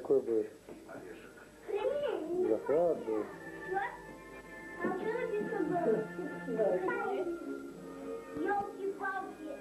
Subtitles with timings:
[0.00, 0.48] какой будет?
[2.48, 3.26] Захват будет.
[8.36, 9.52] Елки-палки.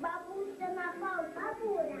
[0.00, 1.24] Бабуся напал.
[1.34, 2.00] Бабуля.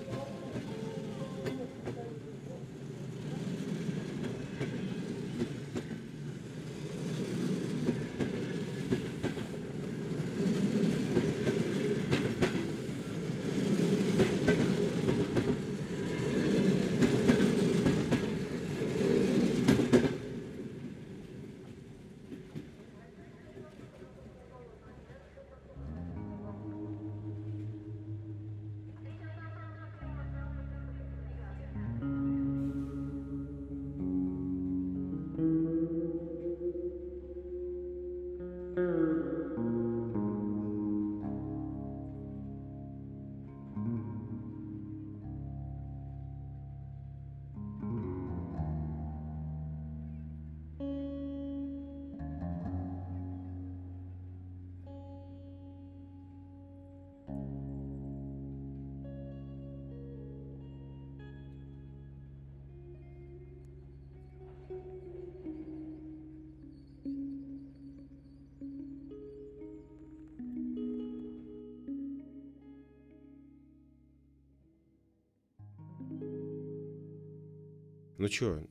[78.21, 78.63] Ну чё,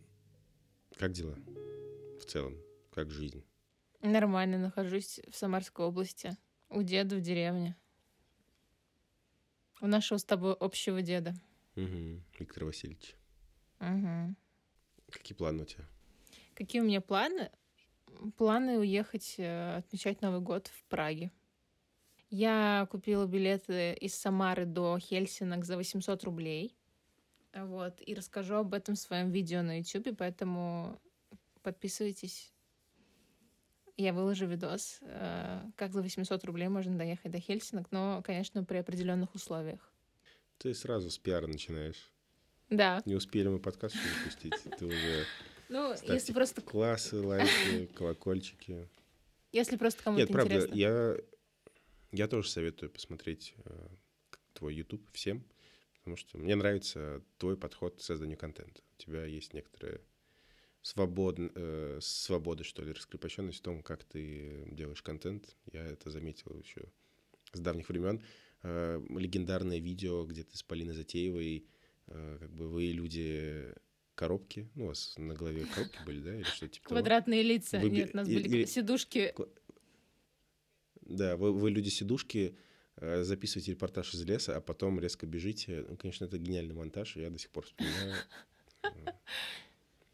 [0.96, 1.36] как дела
[2.20, 2.56] в целом?
[2.92, 3.42] Как жизнь?
[4.00, 6.36] Нормально, нахожусь в Самарской области.
[6.68, 7.76] У деда в деревне.
[9.80, 11.34] У нашего с тобой общего деда.
[11.74, 12.22] Угу.
[12.38, 13.16] Виктор Васильевич,
[13.80, 14.36] Мгм.
[15.10, 15.84] какие планы у тебя?
[16.54, 17.50] Какие у меня планы?
[18.36, 21.32] Планы уехать э, отмечать Новый год в Праге.
[22.28, 26.76] Я купила билеты из Самары до Хельсинок за 800 рублей.
[27.54, 31.00] Вот, и расскажу об этом в своем видео на YouTube, поэтому
[31.62, 32.52] подписывайтесь.
[33.96, 38.78] Я выложу видос, э, как за 800 рублей можно доехать до Хельсинок, но, конечно, при
[38.78, 39.92] определенных условиях.
[40.58, 42.10] Ты сразу с пиара начинаешь.
[42.70, 43.02] Да.
[43.04, 44.54] Не успели мы подкаст запустить.
[44.78, 45.24] Ты уже
[45.68, 48.88] Ну, если просто, классы, лайки, колокольчики.
[49.52, 50.74] если просто кому-то Нет, правда, интересно.
[50.74, 51.16] я,
[52.12, 53.88] я тоже советую посмотреть э,
[54.54, 55.44] твой YouTube всем,
[56.00, 58.82] потому что мне нравится твой подход к созданию контента.
[58.98, 60.00] У тебя есть некоторая
[60.82, 65.56] свобода, э, свобода, что ли, раскрепощенность в том, как ты делаешь контент.
[65.72, 66.82] Я это заметил еще
[67.52, 68.22] с давних времен.
[68.62, 71.66] Э, легендарное видео, где ты с Полиной Затеевой,
[72.06, 73.74] э, как бы вы люди
[74.14, 76.98] коробки, ну, у вас на голове коробки были, да, или что типа того?
[77.00, 77.78] Квадратные лица.
[77.78, 79.34] Вы- Нет, у нас и- были или- сидушки.
[81.02, 82.54] Да, вы, вы люди-сидушки, э,
[83.00, 85.84] записываете репортаж из леса, а потом резко бежите.
[85.88, 88.14] Ну, конечно, это гениальный монтаж, я до сих пор вспоминаю.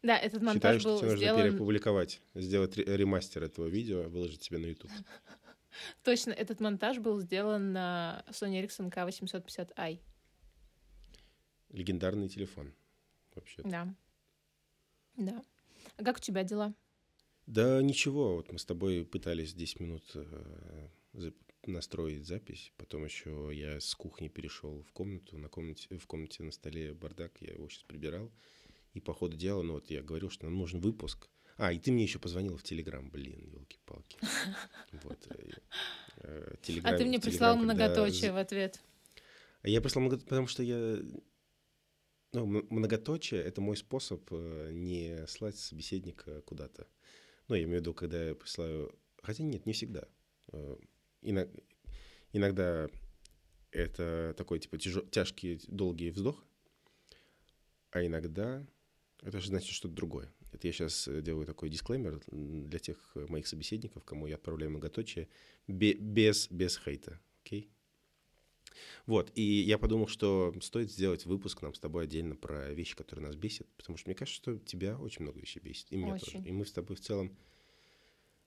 [0.03, 1.41] Да, этот монтаж Считаю, что был тебе нужно сделан...
[1.43, 4.91] перепубликовать, сделать ре- ремастер этого видео, выложить себе на YouTube.
[6.03, 9.99] Точно, этот монтаж был сделан на Sony Ericsson K850i.
[11.71, 12.73] Легендарный телефон,
[13.35, 13.61] вообще.
[13.63, 13.93] Да.
[15.17, 15.43] Да.
[15.97, 16.73] А как у тебя дела?
[17.47, 20.87] Да ничего, вот мы с тобой пытались 10 минут э,
[21.67, 26.51] настроить запись, потом еще я с кухни перешел в комнату, на комнате, в комнате на
[26.51, 28.31] столе бардак, я его сейчас прибирал,
[28.93, 31.29] и по ходу дела, ну вот я говорил, что нам нужен выпуск.
[31.57, 34.19] А, и ты мне еще позвонила в Телеграм, блин, елки-палки.
[35.03, 35.27] Вот.
[35.29, 35.49] э,
[36.17, 38.79] э, А Телеграм- ты мне прислал Телеграм, когда многоточие в ответ.
[39.63, 40.99] Я прислал много, потому что я...
[42.33, 46.87] Ну, многоточие— это мой способ э, не слать собеседника куда-то.
[47.47, 48.93] Ну, я имею в виду, когда я присылаю...
[49.23, 50.07] Хотя нет, не всегда.
[51.27, 51.47] Э, ино-
[52.33, 52.89] Иногда
[53.71, 56.43] это такой, типа, тяжё- тяжкий, долгий вздох,
[57.91, 58.65] а иногда
[59.23, 60.31] это же значит что-то другое.
[60.51, 65.27] Это я сейчас делаю такой дисклеймер для тех э, моих собеседников, кому я отправляю многоточие,
[65.67, 67.69] бе- без, без хейта, окей?
[69.05, 73.25] Вот, и я подумал, что стоит сделать выпуск нам с тобой отдельно про вещи, которые
[73.25, 76.25] нас бесят, потому что мне кажется, что тебя очень много вещей бесит, и меня Очень.
[76.33, 76.45] тоже.
[76.45, 77.35] И мы с тобой в целом,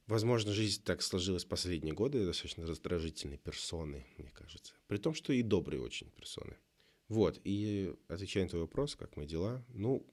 [0.07, 4.75] возможно, жизнь так сложилась последние годы, достаточно раздражительные персоны, мне кажется.
[4.87, 6.57] При том, что и добрые очень персоны.
[7.09, 10.07] Вот, и отвечая на твой вопрос, как мои дела, ну,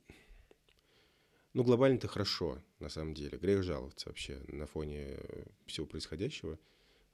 [1.54, 3.38] ну, глобально-то хорошо, на самом деле.
[3.38, 6.60] Грех жаловаться вообще на фоне э, всего происходящего.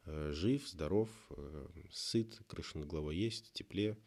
[0.05, 3.97] Э, Жив, здоров, э, сыт, крыша над головой есть, тепле,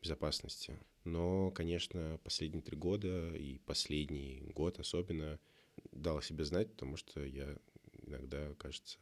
[0.00, 0.78] безопасности.
[1.02, 5.40] Но, конечно, последние три года и последний год особенно
[5.90, 7.56] дал о себе знать, потому что я
[8.12, 8.98] иногда, кажется,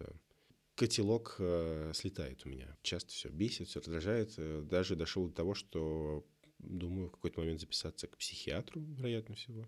[0.75, 2.77] котелок э, слетает у меня.
[2.83, 4.33] Часто все бесит, все раздражает.
[4.39, 6.27] Э, Даже дошел до того, что
[6.59, 9.67] думаю в какой-то момент записаться к психиатру, вероятно всего.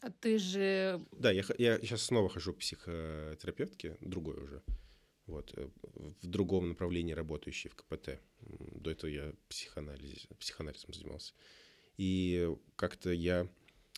[0.00, 1.04] А ты же...
[1.12, 4.62] Да, я, я сейчас снова хожу к психотерапевтке, другой уже,
[5.26, 5.68] вот, э,
[6.22, 8.20] в другом направлении работающей в КПТ.
[8.40, 11.34] До этого я психоанализ, психоанализом занимался.
[11.96, 13.48] И как-то я,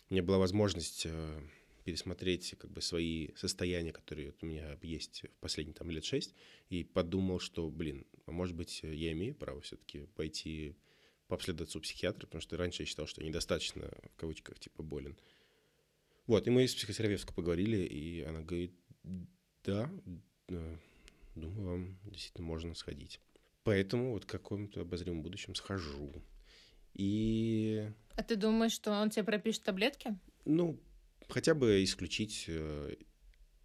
[0.09, 1.41] у меня была возможность э,
[1.83, 6.33] пересмотреть как бы свои состояния, которые вот у меня есть в последние там лет шесть,
[6.69, 10.75] и подумал, что, блин, а может быть, я имею право все-таки пойти
[11.27, 15.17] пообследоваться у психиатра, потому что раньше я считал, что недостаточно, в кавычках, типа, болен.
[16.27, 18.75] Вот, и мы с психотерапевткой поговорили, и она говорит,
[19.63, 19.89] да,
[20.49, 20.77] э,
[21.35, 23.19] думаю, вам действительно можно сходить.
[23.63, 26.13] Поэтому вот в каком-то обозримом будущем схожу.
[26.93, 30.17] И, А ты думаешь, что он тебе пропишет таблетки?
[30.45, 30.79] ну,
[31.29, 32.95] хотя бы исключить, э,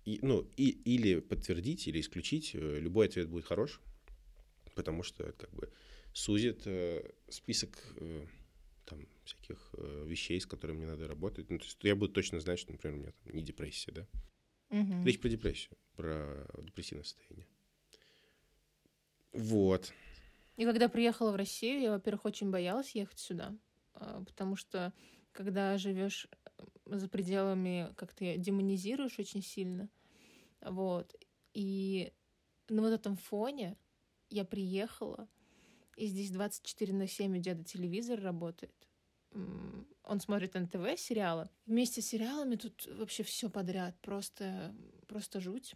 [0.04, 3.80] и, ну, и, или подтвердить, или исключить, э, любой ответ будет хорош,
[4.74, 5.72] потому что это как бы
[6.12, 7.94] сузит э, список
[8.84, 9.74] там всяких
[10.04, 11.50] вещей, с которыми мне надо работать.
[11.50, 14.06] Ну, то есть я буду точно знать, что, например, у меня там не депрессия, да?
[14.70, 15.04] Мгм.
[15.04, 17.48] Речь про депрессию, про депрессивное состояние.
[19.32, 19.92] Вот.
[20.56, 23.56] И когда приехала в Россию, я, во-первых, очень боялась ехать сюда,
[23.94, 24.92] а, потому что
[25.32, 26.28] когда живешь
[26.86, 29.88] за пределами, как ты демонизируешь очень сильно,
[30.60, 31.14] вот.
[31.52, 32.12] И
[32.68, 33.76] на вот этом фоне
[34.30, 35.28] я приехала,
[35.96, 38.74] и здесь 24 на 7 у деда телевизор работает.
[40.04, 41.48] Он смотрит НТВ сериалы.
[41.66, 44.74] Вместе с сериалами тут вообще все подряд, просто,
[45.08, 45.74] просто жуть.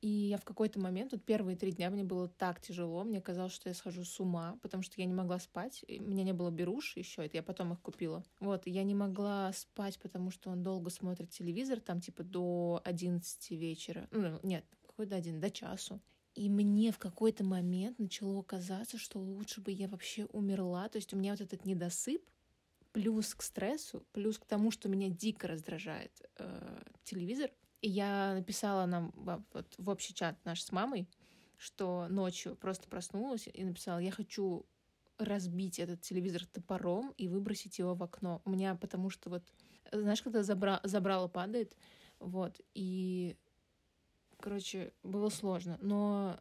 [0.00, 3.52] И я в какой-то момент, вот первые три дня мне было так тяжело, мне казалось,
[3.52, 5.84] что я схожу с ума, потому что я не могла спать.
[5.88, 8.24] У меня не было беруш еще, это я потом их купила.
[8.40, 13.50] Вот, я не могла спать, потому что он долго смотрит телевизор, там типа до 11
[13.50, 14.08] вечера.
[14.10, 16.00] Ну, нет, какой до 1, до часу.
[16.34, 20.88] И мне в какой-то момент начало казаться, что лучше бы я вообще умерла.
[20.88, 22.22] То есть у меня вот этот недосып,
[22.92, 27.50] плюс к стрессу, плюс к тому, что меня дико раздражает э, телевизор.
[27.82, 31.08] И я написала нам во- вот, в общий чат наш с мамой,
[31.56, 34.66] что ночью просто проснулась и написала, я хочу
[35.18, 38.40] разбить этот телевизор топором и выбросить его в окно.
[38.44, 39.42] У меня потому что вот,
[39.92, 40.80] знаешь, когда забра...
[40.82, 41.76] забрало падает,
[42.18, 43.36] вот, и,
[44.38, 45.78] короче, было сложно.
[45.80, 46.38] Но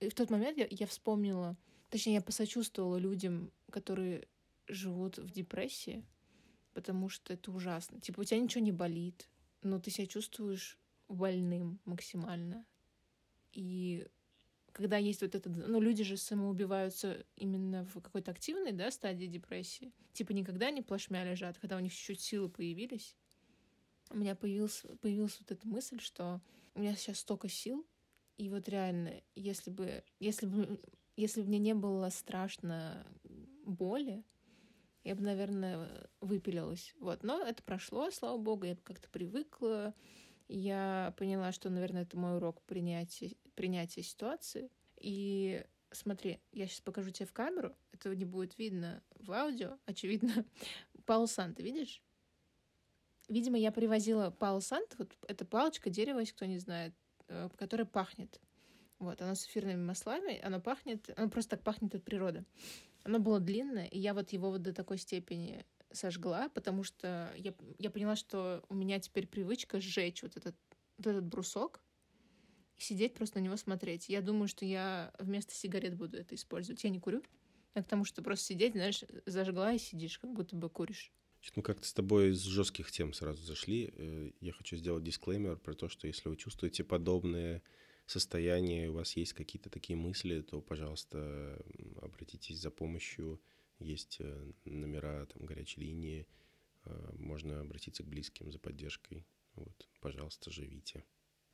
[0.00, 1.56] и в тот момент я, я вспомнила,
[1.90, 4.26] точнее, я посочувствовала людям, которые
[4.68, 6.04] живут в депрессии,
[6.72, 8.00] потому что это ужасно.
[8.00, 9.28] Типа, у тебя ничего не болит,
[9.64, 10.78] но ты себя чувствуешь
[11.08, 12.64] больным максимально.
[13.52, 14.06] И
[14.72, 15.54] когда есть вот этот...
[15.56, 19.92] Ну, люди же самоубиваются именно в какой-то активной, да, стадии депрессии.
[20.12, 23.16] Типа никогда не плашмя лежат, когда у них чуть-чуть силы появились.
[24.10, 26.40] У меня появилась, появилась вот эта мысль, что
[26.74, 27.86] у меня сейчас столько сил,
[28.36, 30.80] и вот реально, если бы, если бы,
[31.16, 33.06] если бы мне не было страшно
[33.64, 34.24] боли,
[35.04, 35.88] я бы, наверное,
[36.20, 36.94] выпилилась.
[36.98, 37.22] Вот.
[37.22, 39.94] Но это прошло, слава богу, я как-то привыкла.
[40.48, 44.70] Я поняла, что, наверное, это мой урок принятия, принятия ситуации.
[44.98, 47.76] И смотри, я сейчас покажу тебе в камеру.
[47.92, 50.44] Этого не будет видно в аудио, очевидно.
[51.06, 52.02] Паул Санта, видишь?
[53.28, 54.96] Видимо, я привозила Паул Санта.
[54.98, 56.94] Вот это палочка дерева, если кто не знает,
[57.28, 58.40] э, которая пахнет.
[58.98, 62.44] Вот, оно с эфирными маслами, оно пахнет, оно просто так пахнет от природы.
[63.02, 67.54] Оно было длинное, и я вот его вот до такой степени сожгла, потому что я,
[67.78, 70.56] я поняла, что у меня теперь привычка сжечь вот этот,
[70.96, 71.80] вот этот брусок
[72.78, 74.08] и сидеть просто на него смотреть.
[74.08, 76.82] Я думаю, что я вместо сигарет буду это использовать.
[76.82, 77.22] Я не курю,
[77.74, 81.12] а к тому, что просто сидеть, знаешь, зажгла и сидишь, как будто бы куришь.
[81.56, 83.92] Мы как-то с тобой с жестких тем сразу зашли.
[83.96, 87.62] Э, Я хочу сделать дисклеймер про то, что если вы чувствуете подобные
[88.10, 91.62] состоянии у вас есть какие-то такие мысли, то, пожалуйста,
[92.00, 93.40] обратитесь за помощью.
[93.78, 96.26] Есть э, номера там, горячей линии.
[96.84, 99.26] э, Можно обратиться к близким за поддержкой.
[99.54, 101.04] Вот, пожалуйста, живите.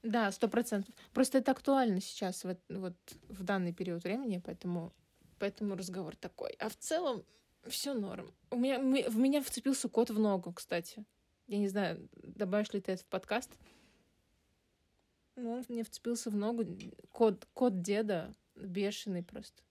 [0.03, 0.95] Да, сто процентов.
[1.13, 2.97] Просто это актуально сейчас, вот, вот
[3.29, 4.95] в данный период времени, поэтому,
[5.39, 6.53] поэтому разговор такой.
[6.59, 7.25] А в целом
[7.67, 8.33] все норм.
[8.51, 11.05] У меня, в меня вцепился кот в ногу, кстати.
[11.47, 13.51] Я не знаю, добавишь ли ты это в подкаст.
[15.41, 16.65] Ну, он мне вцепился в ногу.
[17.13, 19.63] Кот, кот деда бешеный просто.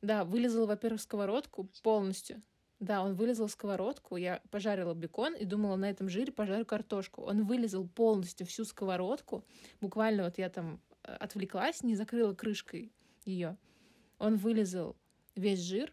[0.00, 2.42] Да, вылезал, во-первых, сковородку полностью.
[2.78, 7.22] Да, он вылезал сковородку, я пожарила бекон и думала, на этом жире пожарю картошку.
[7.22, 9.44] Он вылезал полностью всю сковородку.
[9.82, 12.90] Буквально вот я там э, отвлеклась, не закрыла крышкой
[13.26, 13.58] ее.
[14.18, 14.96] Он вылезал
[15.36, 15.92] весь жир,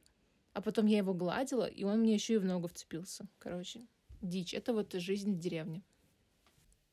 [0.53, 3.27] а потом я его гладила, и он мне еще и в ногу вцепился.
[3.37, 3.85] Короче,
[4.21, 4.53] дичь.
[4.53, 5.83] Это вот жизнь в деревне.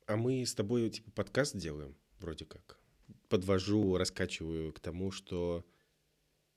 [0.06, 2.78] А мы с тобой типа подкаст делаем, вроде как.
[3.28, 5.64] Подвожу, раскачиваю к тому, что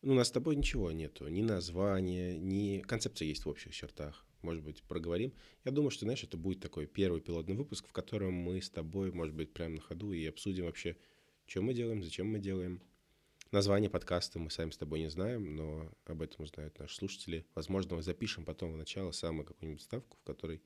[0.02, 1.28] ну, у нас с тобой ничего нету.
[1.28, 2.80] Ни названия, ни...
[2.80, 4.26] Концепция есть в общих чертах.
[4.42, 5.34] Может быть, проговорим.
[5.66, 9.12] Я думаю, что, знаешь, это будет такой первый пилотный выпуск, в котором мы с тобой,
[9.12, 10.96] может быть, прямо на ходу и обсудим вообще,
[11.46, 12.82] что мы делаем, зачем мы делаем.
[13.52, 17.46] Название подкаста мы сами с тобой не знаем, но об этом узнают наши слушатели.
[17.56, 20.62] Возможно, мы запишем потом в начало самую какую-нибудь ставку, в которой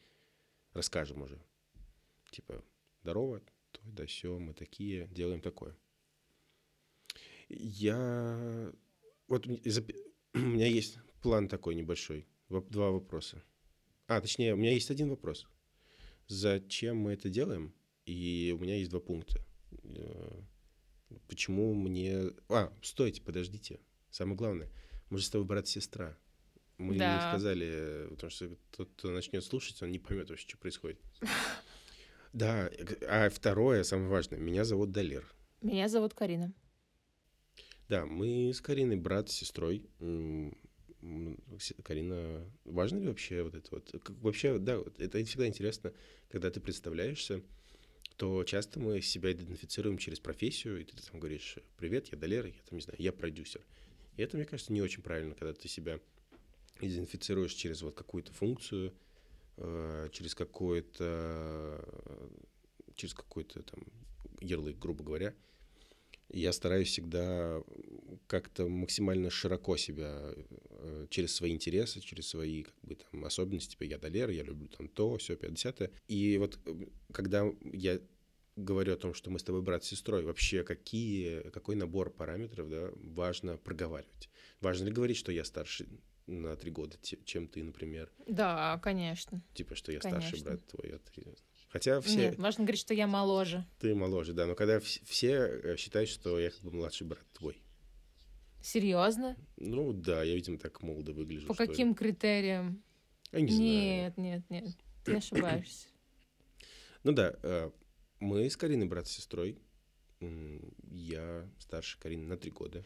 [0.73, 1.39] расскажем уже.
[2.31, 2.63] Типа,
[3.03, 3.41] здорово,
[3.83, 5.75] то да все, мы такие, делаем такое.
[7.49, 8.71] Я...
[9.27, 9.47] Вот
[10.33, 12.27] у меня есть план такой небольшой.
[12.49, 13.43] Два вопроса.
[14.07, 15.47] А, точнее, у меня есть один вопрос.
[16.27, 17.73] Зачем мы это делаем?
[18.05, 19.39] И у меня есть два пункта.
[19.83, 20.41] Э,
[21.27, 22.31] Почему мне...
[22.49, 23.79] А, стойте, подождите.
[24.09, 24.69] Самое главное,
[25.09, 26.17] мы же с тобой брат-сестра.
[26.77, 27.31] Мы не Да.
[27.31, 30.99] сказали, э, потому что тот, кто начнет слушать, он не поймет вообще, что происходит.
[32.33, 32.71] Да,
[33.07, 35.25] а второе, самое важное, меня зовут Далер.
[35.61, 36.53] Меня зовут Карина.
[37.89, 39.85] Да, мы с Кариной брат с сестрой.
[41.83, 43.93] Карина, важно ли вообще вот это вот?
[44.21, 45.93] Вообще, да, это всегда интересно,
[46.29, 47.41] когда ты представляешься,
[48.15, 52.53] то часто мы себя идентифицируем через профессию, и ты там говоришь, привет, я Далер, я
[52.69, 53.61] там, не знаю, я продюсер.
[54.15, 55.99] И это, мне кажется, не очень правильно, когда ты себя
[56.79, 58.93] идентифицируешь через вот какую-то функцию,
[60.11, 62.29] через какой-то, э,
[62.95, 63.83] через какой-то там
[64.39, 65.33] ярлык, грубо говоря.
[66.33, 67.61] Я стараюсь всегда
[68.27, 73.83] как-то максимально широко себя э, через свои интересы, через свои как бы там особенности, типа
[73.83, 77.99] я долер, я люблю там то, все, 50 И вот э, когда я
[78.55, 82.69] говорю о том, что мы с тобой брат с сестрой, вообще какие, какой набор параметров
[82.69, 84.29] да, важно проговаривать?
[84.61, 85.87] Важно ли говорить, что я старше
[86.27, 88.11] на три года, чем ты, например?
[88.27, 89.41] Да, конечно.
[89.53, 90.51] Типа, что я старший Конечно.
[90.51, 91.35] брат твой, а ты...
[91.69, 93.65] Хотя все, Нет, важно говорить, что я моложе.
[93.79, 97.25] ты моложе, да, но когда вс- все э, считают, что я как бы младший брат
[97.31, 97.61] твой.
[98.61, 99.37] Серьезно?
[99.57, 101.47] Ну да, я, видимо, так молодо выгляжу.
[101.47, 101.69] По что ли.
[101.69, 102.83] каким критериям?
[103.31, 103.69] Я не знаю.
[103.71, 104.77] Нет, нет, нет.
[105.05, 105.87] Ты ошибаешься.
[107.03, 107.71] Ну да, э,
[108.19, 109.57] мы с Кариной брат с сестрой.
[110.91, 112.85] Я старше Карины на три года.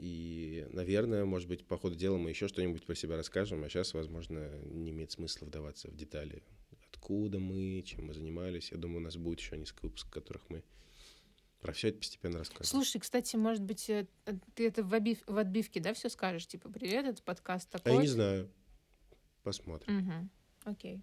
[0.00, 3.92] И, наверное, может быть, по ходу дела мы еще что-нибудь про себя расскажем, а сейчас,
[3.92, 6.42] возможно, не имеет смысла вдаваться в детали.
[6.88, 8.72] Откуда мы, чем мы занимались.
[8.72, 10.64] Я думаю, у нас будет еще несколько выпусков, в которых мы
[11.60, 12.64] про все это постепенно расскажем.
[12.64, 16.46] Слушай, кстати, может быть, э, э, ты это в, обив- в отбивке, да, все скажешь?
[16.46, 17.92] Типа, привет, это подкаст а такой.
[17.92, 18.50] я не знаю.
[19.42, 19.98] Посмотрим.
[19.98, 20.30] Мгм.
[20.64, 21.02] Окей.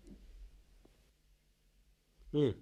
[2.34, 2.56] М.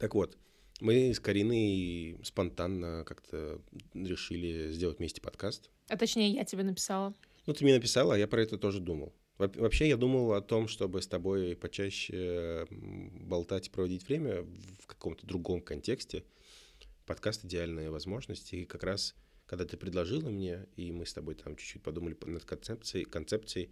[0.00, 0.36] Так вот,
[0.80, 3.60] мы с Кариной спонтанно как-то
[3.94, 5.70] решили сделать вместе подкаст.
[5.88, 7.14] А точнее, я тебе написала.
[7.46, 9.14] Ну, ты мне написала, а я про это тоже думал.
[9.38, 14.42] Во- Вообще, я думал о том, чтобы с тобой почаще болтать и проводить время
[14.80, 16.24] в каком-то другом контексте.
[17.06, 18.52] Подкаст— идеальная возможность.
[18.54, 19.14] И как раз,
[19.46, 23.70] когда ты предложила мне, и мы с тобой там чуть-чуть подумали над концепцией, концепцией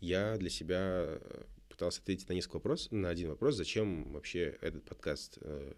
[0.00, 4.84] я для себя э, пытался ответить на несколько вопросов, на один вопрос, зачем вообще этот
[4.84, 5.74] подкаст э,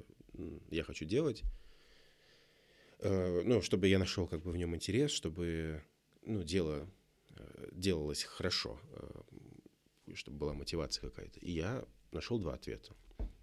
[0.70, 1.42] я хочу делать.
[3.00, 5.82] Э, Ну, чтобы я нашел как бы в нем интерес, чтобы
[6.22, 6.88] ну, дело
[7.36, 11.40] э, делалось хорошо, э, чтобы была мотивация какая-то.
[11.40, 12.94] И я нашел два ответа.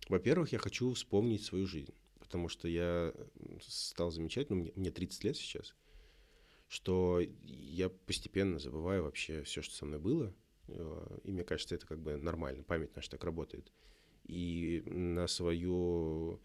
[0.09, 3.13] Во-первых, я хочу вспомнить свою жизнь, потому что я
[3.61, 5.75] стал замечать, ну, мне, мне 30 лет сейчас,
[6.67, 10.33] что я постепенно забываю вообще все, что со мной было,
[11.23, 13.71] и мне кажется, это как бы нормально, память наша так работает.
[14.27, 16.39] И на гу-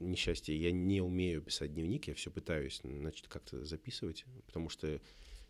[0.00, 5.00] несчастье я не умею писать дневник, я все пытаюсь, значит, как-то записывать, потому что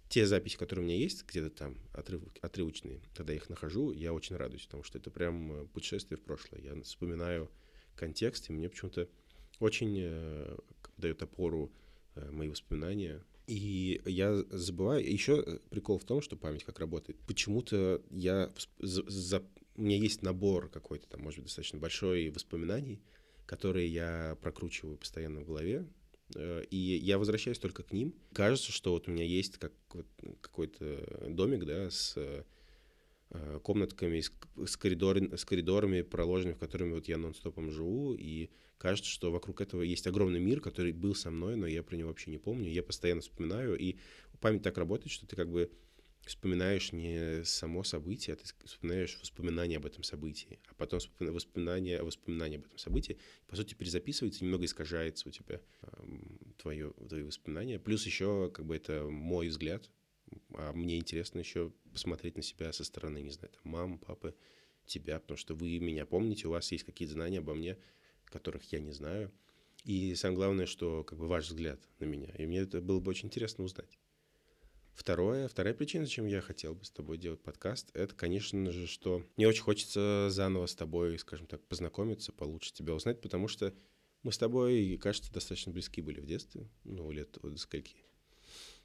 [0.08, 4.12] те записи, которые у меня есть, где-то там отрыв- отрывочные, когда я их нахожу, я
[4.12, 6.60] очень радуюсь, потому что это прям э, путешествие в прошлое.
[6.60, 7.50] Я вспоминаю
[7.96, 9.08] контекст, и мне почему-то
[9.58, 10.58] очень э,
[10.98, 11.72] дает опору
[12.14, 13.24] э, мои воспоминания.
[13.46, 15.10] И я забываю.
[15.10, 17.18] Еще прикол в том, что память как работает.
[17.26, 19.42] Почему-то я за, за-
[19.76, 23.00] у меня есть набор какой-то там, может быть, достаточно большой воспоминаний,
[23.46, 25.86] которые я прокручиваю постоянно в голове.
[26.34, 28.14] Э, И я возвращаюсь только к ним.
[28.32, 29.72] Кажется, что вот у меня есть как,
[30.40, 32.44] какой-то домик, да, с э,
[33.62, 34.32] комнатками, с,
[34.66, 39.60] с, коридор, с коридорами проложенными, в которыми вот я нон-стопом живу, и кажется, что вокруг
[39.60, 42.70] этого есть огромный мир, который был со мной, но я про него вообще не помню.
[42.70, 43.96] Я постоянно вспоминаю, и
[44.40, 45.70] память так работает, что ты как бы
[46.24, 52.04] вспоминаешь не само событие, а ты вспоминаешь воспоминания об этом событии, а потом воспоминания о
[52.04, 55.60] воспоминании об этом событии, по сути, перезаписывается, немного искажается у тебя
[56.58, 57.78] твое, твои воспоминания.
[57.78, 59.90] Плюс еще, как бы, это мой взгляд,
[60.54, 64.34] а мне интересно еще посмотреть на себя со стороны, не знаю, там, мам, папы,
[64.86, 67.78] тебя, потому что вы меня помните, у вас есть какие-то знания обо мне,
[68.24, 69.30] которых я не знаю.
[69.84, 72.32] И самое главное, что как бы ваш взгляд на меня.
[72.38, 73.98] И мне это было бы очень интересно узнать.
[74.94, 79.24] Второе, вторая причина, зачем я хотел бы с тобой делать подкаст, это, конечно же, что
[79.36, 83.74] мне очень хочется заново с тобой, скажем так, познакомиться, получше тебя узнать, потому что
[84.22, 87.96] мы с тобой, кажется, достаточно близки были в детстве, ну, лет вот до скольки?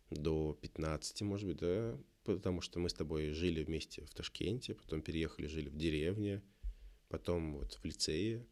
[0.09, 5.01] До 15, может быть, да, потому что мы с тобой жили вместе в Ташкенте, потом
[5.01, 6.41] переехали, жили в деревне,
[7.09, 8.47] потом вот в лицее,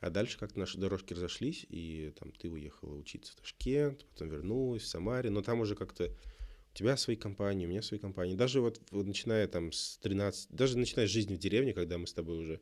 [0.00, 4.82] а дальше как-то наши дорожки разошлись, и там ты уехала учиться в Ташкент, потом вернулась
[4.82, 6.10] в Самаре, но там уже как-то
[6.76, 8.34] тебя свои компании, у меня свои компании.
[8.36, 12.06] Даже вот, вот начиная там с 13, даже начиная с жизни в деревне, когда мы
[12.06, 12.60] с тобой уже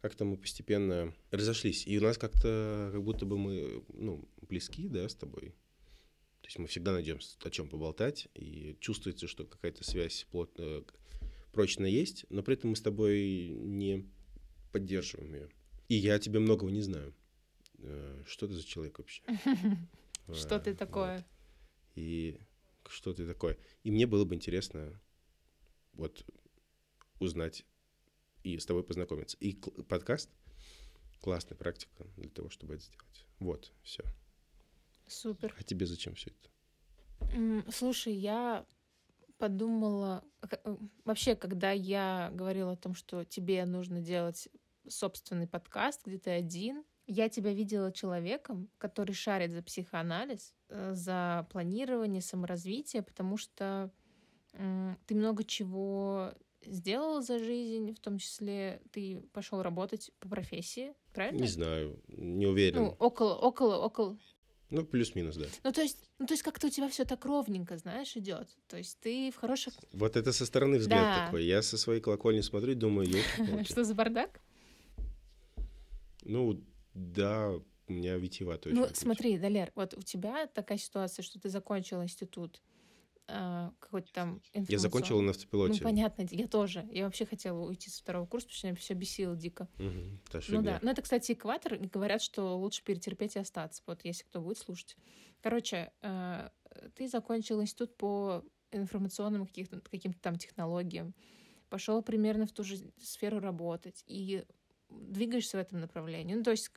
[0.00, 1.86] как-то мы постепенно разошлись.
[1.86, 5.50] И у нас как-то, как будто бы мы, ну, близки, да, с тобой.
[6.42, 10.84] То есть мы всегда найдем о чем поболтать, и чувствуется, что какая-то связь плотно,
[11.52, 14.06] прочная есть, но при этом мы с тобой не
[14.70, 15.48] поддерживаем ее.
[15.88, 17.12] И я тебе многого не знаю.
[17.78, 19.22] Э, Что ты за человек вообще?
[20.32, 21.26] Что ты Э, такое?
[21.96, 22.38] И
[22.90, 23.56] что ты такое?
[23.82, 25.00] И мне было бы интересно
[25.94, 26.24] вот
[27.20, 27.64] узнать
[28.42, 29.36] и с тобой познакомиться.
[29.40, 29.54] И
[29.88, 30.30] подкаст
[31.20, 33.26] классная практика для того, чтобы это сделать.
[33.38, 34.04] Вот, все.
[35.06, 35.54] Супер.
[35.58, 37.72] А тебе зачем все это?
[37.72, 38.66] Слушай, я
[39.38, 40.24] подумала...
[40.42, 44.48] э, Вообще, когда я говорила о том, что тебе нужно делать
[44.88, 51.46] собственный подкаст, где ты один, я тебя видела человеком, который шарит за психоанализ, э, за
[51.50, 53.90] планирование, саморазвитие, потому что
[55.06, 56.32] ты много чего
[56.64, 61.42] сделал за жизнь, в том числе ты пошел работать по профессии, правильно?
[61.42, 62.84] Не знаю, не уверен.
[62.84, 64.18] Ну, около, около, около,
[64.70, 65.46] Ну, плюс-минус, да.
[65.62, 68.48] ну, то есть, ну, то есть как-то у тебя все так ровненько, знаешь, идет.
[68.66, 69.74] То есть ты в хороших...
[69.92, 71.26] Вот это со стороны взгляд Да.
[71.26, 71.44] такой.
[71.44, 73.08] Я со своей колокольни смотрю и думаю,
[73.68, 74.40] Что за бардак?
[76.22, 76.60] Ну,
[76.96, 77.50] да,
[77.88, 79.02] у меня витиевато Ну, отлично.
[79.02, 82.62] смотри, Далер, вот у тебя такая ситуация, что ты закончил институт
[83.28, 85.82] а, какой-то там Я закончил на Ну, автопилоте.
[85.82, 86.88] понятно, я тоже.
[86.92, 89.68] Я вообще хотела уйти со второго курса, потому что меня все бесило дико.
[90.30, 90.62] Та Ну фигня.
[90.62, 90.78] да.
[90.82, 93.82] Ну, это, кстати, экватор, и говорят, что лучше перетерпеть и остаться.
[93.86, 94.96] Вот, если кто будет слушать.
[95.40, 96.50] Короче, э,
[96.94, 101.12] ты закончил институт по информационным каких-то, каким-то там технологиям,
[101.68, 104.44] пошел примерно в ту же сферу работать и
[104.88, 106.34] двигаешься в этом направлении.
[106.34, 106.70] Ну, то есть,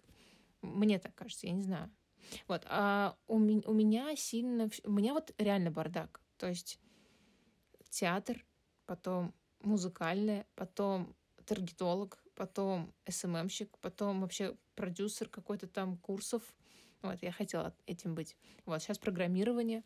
[0.61, 1.91] мне так кажется, я не знаю.
[2.47, 4.69] Вот, а у, у меня сильно...
[4.83, 6.21] У меня вот реально бардак.
[6.37, 6.79] То есть
[7.89, 8.45] театр,
[8.85, 16.43] потом музыкальное, потом таргетолог, потом СММщик, потом вообще продюсер какой-то там курсов.
[17.01, 18.37] Вот, я хотела этим быть.
[18.65, 19.83] Вот, сейчас программирование.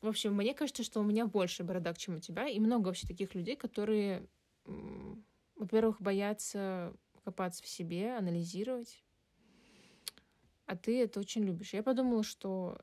[0.00, 3.06] В общем, мне кажется, что у меня больше бардак, чем у тебя, и много вообще
[3.06, 4.28] таких людей, которые,
[5.56, 9.03] во-первых, боятся копаться в себе, анализировать,
[10.66, 11.74] а ты это очень любишь.
[11.74, 12.78] Я подумала, что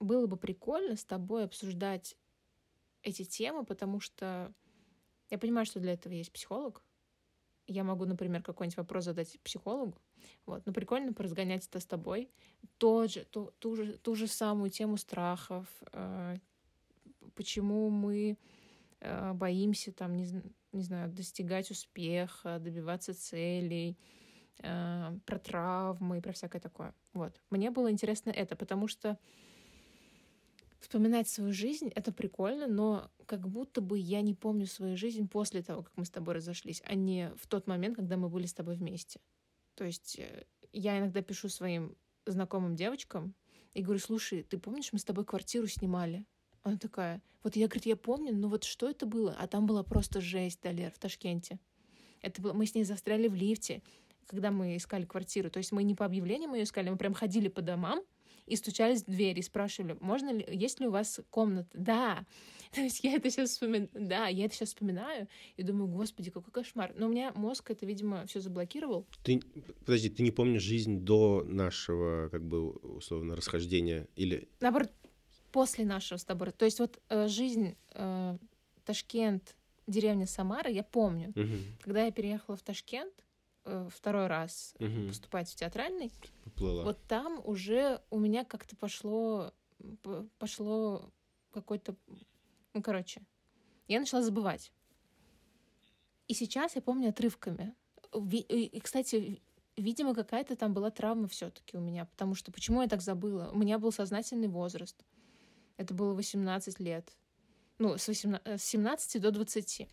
[0.00, 2.16] было бы прикольно с тобой обсуждать
[3.02, 4.52] эти темы, потому что
[5.30, 6.82] я понимаю, что для этого есть психолог.
[7.66, 9.96] Я могу, например, какой-нибудь вопрос задать психологу.
[10.44, 10.66] Вот.
[10.66, 12.30] Но прикольно поразгонять это с тобой.
[12.78, 15.66] Тот же, ту, ту, же, ту же самую тему страхов.
[15.92, 16.36] э,
[17.34, 18.36] почему мы
[19.00, 23.96] э, боимся, там, не, не знаю, достигать успеха, добиваться целей,
[24.58, 26.94] э, про травмы и про всякое такое.
[27.12, 27.40] Вот.
[27.50, 29.18] Мне было интересно это, потому что
[30.80, 35.62] вспоминать свою жизнь— это прикольно, но как будто бы я не помню свою жизнь после
[35.62, 38.54] того, как мы с тобой разошлись, а не в тот момент, когда мы были с
[38.54, 39.20] тобой вместе.
[39.74, 43.34] То есть э, я иногда пишу своим знакомым девочкам
[43.72, 46.26] и говорю, слушай, ты помнишь, мы с тобой квартиру снимали?
[46.62, 49.36] Она такая, вот я, говорит, я помню, но вот что это было?
[49.38, 51.58] А там была просто жесть, Далер, в Ташкенте.
[52.22, 53.82] Это было, мы с ней застряли в лифте.
[54.26, 55.50] Когда мы искали квартиру.
[55.50, 58.02] То есть мы не по объявлениям ее искали, мы прям ходили по домам
[58.46, 61.68] и стучались в двери, и спрашивали, можно ли, есть ли у вас комната?
[61.72, 62.26] Да.
[62.74, 66.52] То есть я это сейчас вспоминаю, да, я это сейчас вспоминаю и думаю, господи, какой
[66.52, 66.92] кошмар.
[66.96, 69.06] Но у меня мозг это, видимо, все заблокировал.
[69.22, 69.40] Ты,
[69.84, 74.08] подожди, ты не помнишь жизнь до нашего, как бы, условно, расхождения?
[74.16, 74.90] Или Наоборот,
[75.52, 76.50] после нашего с тобой.
[76.50, 78.36] То есть вот э, жизнь э,
[78.84, 79.56] Ташкент,
[79.86, 81.32] деревня Самара, я помню.
[81.36, 83.14] Мгм, Когда я переехала в Ташкент
[83.90, 85.08] второй раз мгм.
[85.08, 86.12] поступать в театральный,
[86.44, 86.84] поплыла.
[86.84, 89.52] вот там уже у меня как-то пошло,
[90.38, 91.10] пошло
[91.52, 91.96] какой-то,
[92.74, 93.22] ну, короче,
[93.88, 94.72] я начала забывать.
[96.26, 97.74] И сейчас я помню отрывками.
[98.14, 99.42] И, и, кстати,
[99.76, 103.50] видимо, какая-то там была травма все-таки у меня, потому что почему я так забыла?
[103.52, 105.04] У меня был сознательный возраст.
[105.76, 107.12] Это было 18 лет.
[107.78, 109.88] Ну, с, 18 с 17 до 20.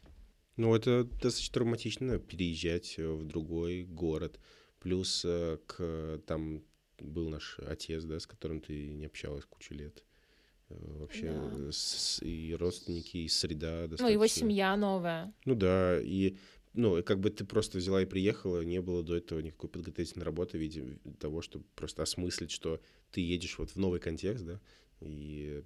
[0.62, 4.39] Ну, это достаточно травматично переезжать э, в другой город.
[4.80, 6.63] Плюс э, к там
[7.00, 10.04] был наш отец, да, с которым ты не общалась кучу лет.
[10.69, 11.71] Э, Вообще Да.
[11.71, 14.28] с- и родственники, и среда Ну, его достаточно.
[14.41, 15.34] семья новая.
[15.45, 16.38] Ну да, и
[16.74, 20.26] ну, и как бы ты просто взяла и приехала, не было до этого никакой подготовительной
[20.26, 24.62] работы в виде того, чтобы просто осмыслить, что ты едешь вот в новый контекст, да,
[25.02, 25.63] и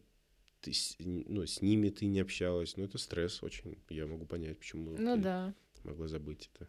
[0.65, 2.75] ты с, ну, с ними ты не общалась.
[2.77, 3.77] Ну, это стресс очень.
[3.89, 5.53] Я могу понять, почему Ну ты да.
[5.83, 6.67] могла забыть это.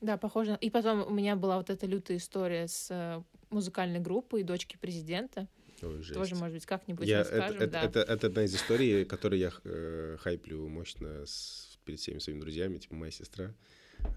[0.00, 0.56] Да, похоже.
[0.60, 5.48] И потом у меня была вот эта лютая история с э, музыкальной группой дочки президента.
[5.82, 6.14] Ой, жесть.
[6.14, 7.56] Тоже, может быть, как-нибудь Я- это, расскажем.
[7.62, 7.82] это, да.
[7.82, 12.78] это- это одна из историй, которую я э, хайплю мощно с- перед всеми своими друзьями.
[12.78, 13.54] Типа моя сестра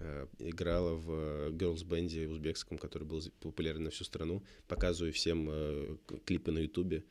[0.00, 4.42] э, играла в э, girls бенде узбекском, который был популярен на всю страну.
[4.68, 7.04] Показываю всем э, клипы на ютубе.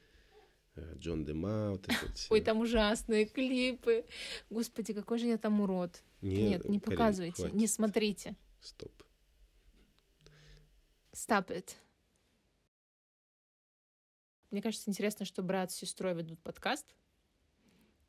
[0.76, 2.34] Э, Джон Дема, вот это всё.
[2.34, 4.06] Ой, там ужасные клипы.
[4.50, 6.04] Господи, какой же я там урод.
[6.22, 7.56] Нет, не Карин, показывайте, хватит.
[7.56, 8.36] не смотрите.
[8.62, 9.04] Стоп.
[11.12, 11.76] Stop it.
[14.50, 16.86] Мне кажется, интересно, что брат с сестрой ведут подкаст,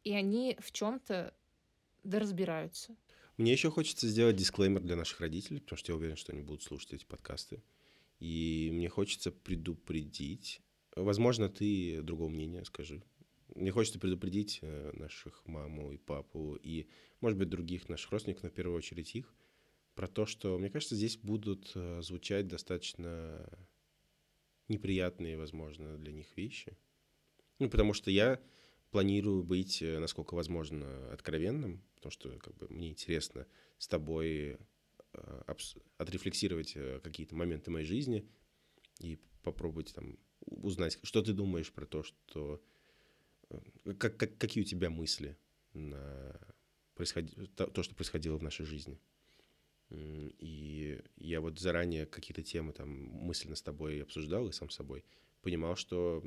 [0.03, 1.35] и они в чем-то
[2.03, 2.97] доразбираются.
[3.37, 6.63] Мне еще хочется сделать дисклеймер для наших родителей, потому что я уверен, что они будут
[6.63, 7.63] слушать эти подкасты.
[8.19, 10.61] И мне хочется предупредить.
[10.97, 13.03] Возможно, ты другого мнения скажи.
[13.55, 16.87] Мне хочется предупредить э, наших маму и папу, и,
[17.21, 19.35] может быть, других наших родственников, но в первую очередь их,
[19.95, 23.47] про то, что, мне кажется, здесь будут э, звучать достаточно
[24.69, 26.77] неприятные, возможно, для них вещи.
[27.59, 28.41] Ну, потому что я
[28.91, 33.47] планирую быть, э, насколько возможно, откровенным, потому что как бы, мне интересно
[33.79, 34.59] с тобой
[35.99, 38.27] отрефлексировать какие-то моменты моей жизни
[38.99, 42.63] и попробовать там узнать, что ты думаешь про то, что...
[43.51, 45.37] э, Как, как- какие у тебя мысли
[45.75, 46.39] на
[46.95, 48.99] происходи- то, то, что происходило в нашей жизни.
[49.91, 55.05] И я вот заранее какие-то темы там мысленно с тобой обсуждал и сам с собой
[55.43, 56.23] понимал, что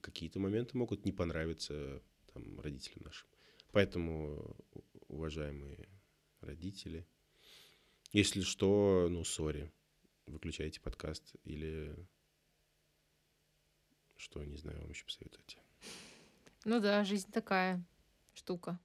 [0.00, 3.28] какие-то моменты могут не понравиться там, родителям нашим.
[3.70, 4.56] Поэтому,
[5.06, 5.88] уважаемые
[6.40, 7.06] родители,
[8.12, 9.70] если что, ну, сори,
[10.26, 11.94] выключайте подкаст или
[14.20, 15.58] что, не знаю, вам еще посоветуете.
[16.64, 17.82] Ну да, жизнь такая
[18.34, 18.78] штука.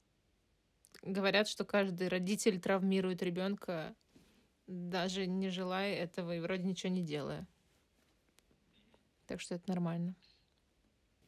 [1.02, 3.96] Говорят, что каждый родитель травмирует ребенка,
[4.66, 7.48] даже не желая этого и вроде ничего не делая.
[9.28, 10.16] Так что это нормально.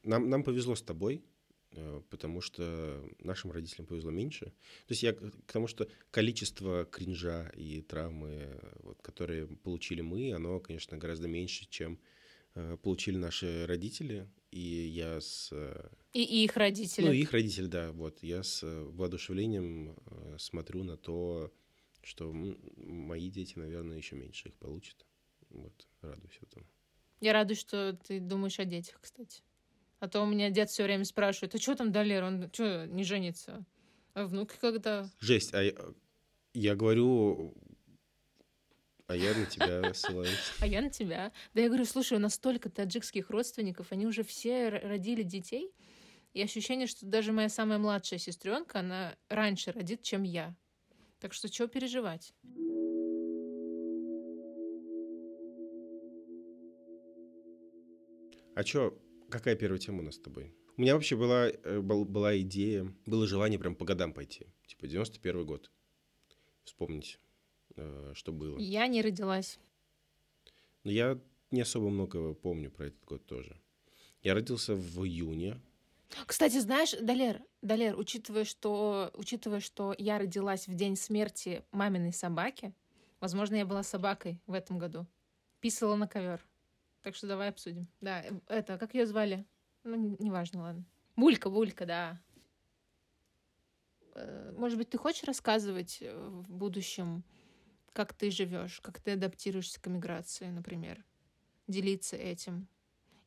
[0.03, 1.23] Нам, нам повезло с тобой,
[1.71, 4.45] э, потому что нашим родителям повезло меньше.
[4.45, 10.31] То есть я к тому, что количество кринжа и травмы, э, вот, которые получили мы,
[10.33, 11.99] оно, конечно, гораздо меньше, чем
[12.83, 14.29] получили наши родители.
[14.51, 15.49] И я с...
[15.51, 17.05] э, И, и их родители.
[17.05, 18.23] Ну, их родители, да, вот.
[18.23, 21.51] Я с э, воодушевлением э, смотрю на то,
[22.01, 25.05] что мои дети, наверное, еще меньше их получат.
[25.49, 26.65] Вот, радуюсь этому.
[27.19, 29.41] Я радуюсь, что ты думаешь о детях, кстати.
[29.99, 33.03] А то у меня дед все время спрашивает, а что там Далер, он что, не
[33.03, 33.65] женится?
[34.13, 35.09] А внуки когда?
[35.19, 35.73] Жесть, а я,
[36.53, 37.53] я говорю,
[39.07, 40.51] а я на тебя ссылаюсь.
[40.59, 41.31] А я на тебя.
[41.53, 45.71] Да я говорю, слушай, у нас столько таджикских родственников, они уже все родили детей,
[46.33, 50.55] и ощущение, что даже моя самая младшая сестренка, она раньше родит, чем я.
[51.19, 52.33] Так что чего переживать?
[58.55, 58.97] А чё,
[59.29, 60.53] какая первая тема у нас с тобой?
[60.77, 64.47] У меня вообще была, э, был- была идея, было желание прям по годам пойти.
[64.67, 65.71] Типа 91 год.
[66.63, 67.19] Вспомнить,
[68.13, 68.57] что было.
[68.57, 69.59] Я не родилась.
[70.83, 71.19] Но я
[71.51, 73.59] не особо много помню про этот год тоже.
[74.21, 75.59] Я родился в июне.
[76.25, 82.73] Кстати, знаешь, Далер, Далер, учитывая, что, учитывая, что я родилась в день смерти маминой собаки,
[83.19, 85.07] Возможно, я была собакой в этом году.
[85.59, 86.45] Писала на ковер.
[87.01, 87.87] Так что давай обсудим.
[87.99, 89.45] Да, э, это, как ее звали?
[89.83, 90.85] Ну, неважно, ладно.
[91.15, 92.21] Булька, Булька, да.
[94.13, 97.23] Э, Может быть, ты хочешь рассказывать э, в будущем,
[97.97, 101.03] как ты живешь, как ты адаптируешься к эмиграции, например?
[101.67, 102.67] Делиться этим.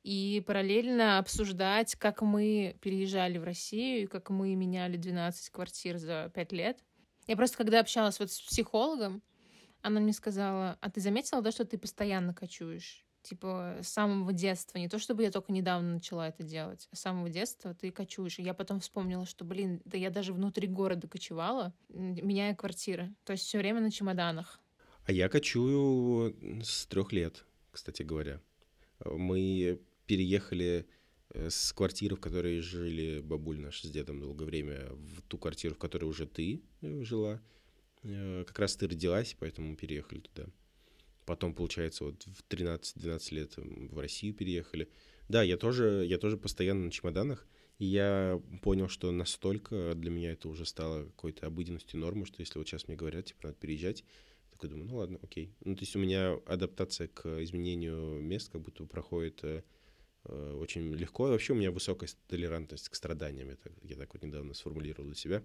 [0.05, 6.31] И параллельно обсуждать, как мы переезжали в Россию, и как мы меняли 12 квартир за
[6.33, 6.85] 5 лет.
[7.27, 9.25] Я просто, когда общалась вот с психологом,
[9.83, 13.05] она мне сказала, а ты заметила, да, что ты постоянно кочуешь?
[13.23, 14.79] Типа, с самого детства.
[14.79, 18.39] Не то, чтобы я только недавно начала это делать, а с самого детства ты кочуешь.
[18.39, 23.13] И я потом вспомнила, что, блин, да я даже внутри города кочевала, меняя квартиры.
[23.25, 24.60] То есть все время на чемоданах.
[25.11, 28.41] А я кочую с трех лет, кстати говоря.
[29.05, 30.87] Мы переехали
[31.31, 35.75] э, с квартиры, в которой жили бабуль наша с дедом долгое время, в ту квартиру,
[35.75, 37.43] в которой уже ты э, жила.
[38.05, 40.47] Э, Как раз ты родилась, поэтому переехали туда.
[41.27, 44.89] Потом, получается, вот в 13-12 лет в Россию переехали.
[45.29, 47.49] Да, я тоже, я тоже постоянно на чемоданах.
[47.81, 52.59] И я понял, что настолько для меня это уже стало какой-то обыденностью нормой, что если
[52.59, 54.05] вот сейчас мне говорят, типа, надо переезжать,
[54.61, 55.55] такой думаю, ну ладно, окей.
[55.65, 59.63] Ну, то есть у меня адаптация к изменению мест как будто проходит э,
[60.25, 61.29] э, очень легко.
[61.29, 63.49] И вообще у меня высокая толерантность к страданиям.
[63.49, 65.43] Я так, я так вот недавно сформулировал для себя.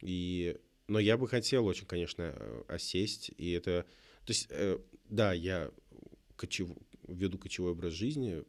[0.00, 3.30] И, но я бы хотел очень, конечно, э, осесть.
[3.36, 3.86] И это...
[4.24, 4.48] То есть,
[5.10, 5.70] да, я
[6.36, 6.70] кочев...
[7.06, 8.42] веду кочевой образ жизни,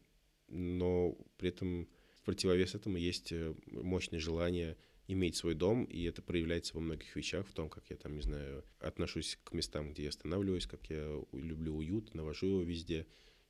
[0.48, 3.34] но при этом в противовес этому есть
[3.68, 7.96] мощное желание иметь свой дом, и это проявляется во многих вещах, в том, как я
[7.96, 12.62] там, не знаю, отношусь к местам, где я останавливаюсь, как я люблю уют, навожу его
[12.62, 13.06] везде.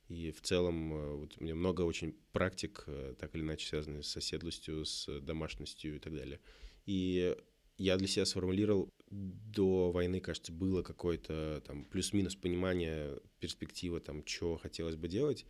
[0.08, 4.04] И в целом э, вот у меня много очень практик, э, так или иначе связанных
[4.04, 6.40] с соседлостью, с домашностью и так далее.
[6.84, 7.34] И
[7.78, 14.56] я для себя сформулировал, до войны, кажется, было какое-то там плюс-минус понимание, перспектива, там, что
[14.56, 15.46] хотелось бы делать.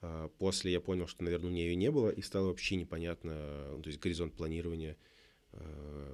[0.00, 3.72] А После я понял, что, наверное, у меня ее не было, и стало вообще непонятно,
[3.72, 4.96] ну, то есть горизонт планирования э,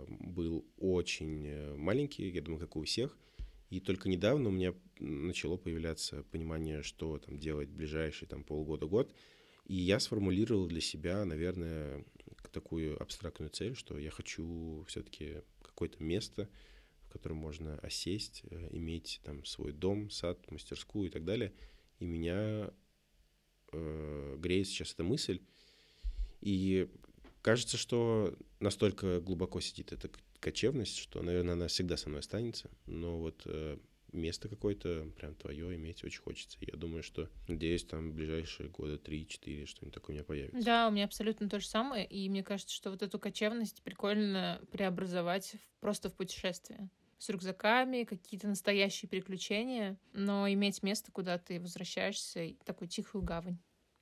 [0.08, 3.16] был очень э, маленький, я думаю, как и у всех.
[3.70, 9.14] И только недавно у меня начало появляться понимание, что там делать в ближайшие там, полгода-год.
[9.66, 12.04] И я сформулировал для себя, наверное,
[12.52, 16.48] такую абстрактную цель, что я хочу все-таки какое-то место,
[17.02, 21.52] в котором можно осесть, э, иметь там свой дом, сад, мастерскую и так далее.
[22.00, 22.72] И меня
[23.72, 25.40] э, греет сейчас эта мысль.
[26.40, 26.88] И
[27.42, 32.70] кажется, что настолько глубоко сидит эта кочевность, что, наверное, она всегда со мной останется.
[32.86, 33.78] Но вот э,
[34.12, 36.58] место какое-то прям твое иметь очень хочется.
[36.60, 40.60] Я думаю, что, надеюсь, там в ближайшие года 3-4 что-нибудь такое у меня появится.
[40.60, 42.06] Да, у меня абсолютно то же самое.
[42.06, 46.90] И мне кажется, что вот эту кочевность прикольно преобразовать в- просто в путешествие.
[47.18, 53.58] С рюкзаками, какие-то настоящие приключения, но иметь место, куда ты возвращаешься, и такую тихую гавань.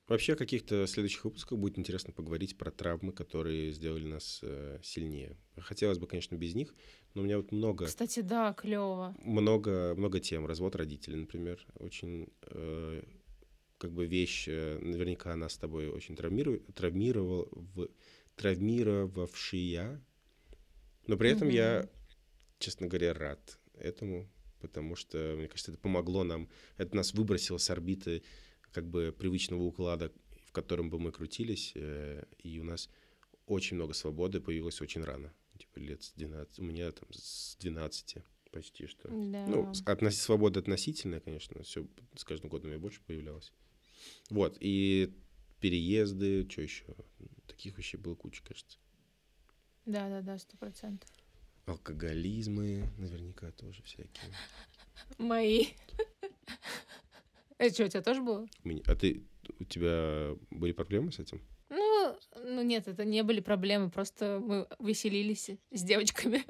[0.09, 5.37] Вообще, в каких-то следующих выпусках будет интересно поговорить про травмы, которые сделали нас э, сильнее.
[5.55, 6.73] Хотелось бы, конечно, без них,
[7.13, 9.15] но у меня вот много Кстати, да, клево.
[9.23, 10.47] много, много тем.
[10.47, 13.03] Развод родителей, например, очень э,
[13.77, 17.87] как бы вещь, э, наверняка она с тобой очень травмирует, травмировал, в,
[18.35, 20.03] травмировавшая,
[21.05, 21.87] но при этом я,
[22.57, 24.27] честно говоря, рад этому,
[24.59, 28.23] потому что, мне кажется, это помогло нам, это нас выбросило с орбиты
[28.71, 30.11] как бы привычного уклада,
[30.45, 32.89] в котором бы мы крутились, э, и у нас
[33.45, 38.17] очень много свободы появилось очень рано, типа лет с 12, у меня там с 12
[38.51, 39.07] почти что.
[39.09, 39.45] Да.
[39.47, 43.51] Ну, относ- свобода относительная, конечно, все с каждым годом ее больше появлялось.
[44.29, 45.13] Вот, и
[45.59, 46.85] переезды, что еще?
[47.47, 48.77] Таких вещей было куча, кажется.
[49.85, 51.09] Да, да, да, сто процентов.
[51.65, 54.31] Алкоголизмы наверняка тоже всякие.
[55.17, 55.67] Мои.
[57.59, 58.47] Это что, у тебя тоже было?
[58.87, 59.23] А ты,
[59.59, 61.41] у тебя были проблемы с этим?
[61.69, 66.43] Ну, ну нет, это не были проблемы, просто мы веселились с девочками.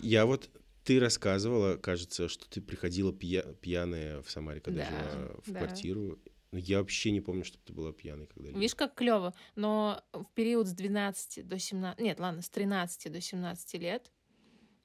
[0.00, 0.48] Я вот,
[0.84, 5.58] ты рассказывала, кажется, что ты приходила пья- пьяная в Самаре, когда Да, жила в да.
[5.58, 6.18] квартиру.
[6.52, 8.58] Но я вообще не помню, чтобы ты была пьяной когда-либо.
[8.58, 9.34] Видишь, как клево.
[9.56, 12.00] Но в период с 12 до 17...
[12.00, 14.12] Нет, ладно, с 13 до 17 лет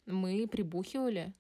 [0.05, 1.33] мы прибухивали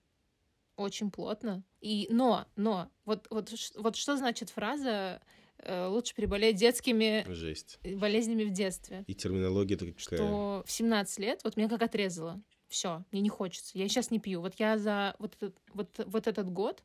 [0.75, 1.63] очень плотно.
[1.81, 5.21] И, но, но, вот, вот, вот что значит фраза
[5.59, 7.79] э, «лучше переболеть детскими Жесть.
[7.83, 9.03] болезнями в детстве»?
[9.07, 9.95] И терминология такая.
[9.97, 12.41] Что в 17 лет вот меня как отрезало.
[12.67, 13.77] Все, мне не хочется.
[13.77, 14.41] Я сейчас не пью.
[14.41, 16.83] Вот я за вот этот, вот, вот этот год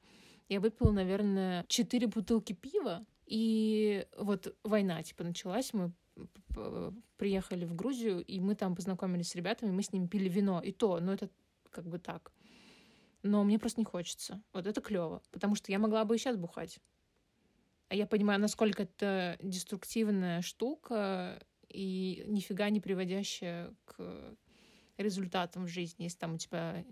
[0.49, 3.07] я выпила, наверное, 4 бутылки пива.
[3.27, 5.73] И вот война, типа, началась.
[5.73, 5.93] Мы
[7.17, 10.61] приехали в Грузию, и мы там познакомились с ребятами, мы с ними пили вино.
[10.63, 11.31] И то, ну это
[11.71, 12.33] как бы так.
[13.23, 14.43] Но мне просто не хочется.
[14.53, 16.79] Вот это клево, потому что я могла бы и сейчас бухать.
[17.89, 24.37] А я понимаю, насколько это деструктивная штука и нифига не приводящая к
[24.99, 26.85] результатам в жизни, если там у тебя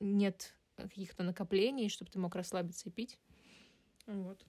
[0.00, 3.18] нет каких-то накоплений, чтобы ты мог расслабиться и пить.
[4.06, 4.44] Вот.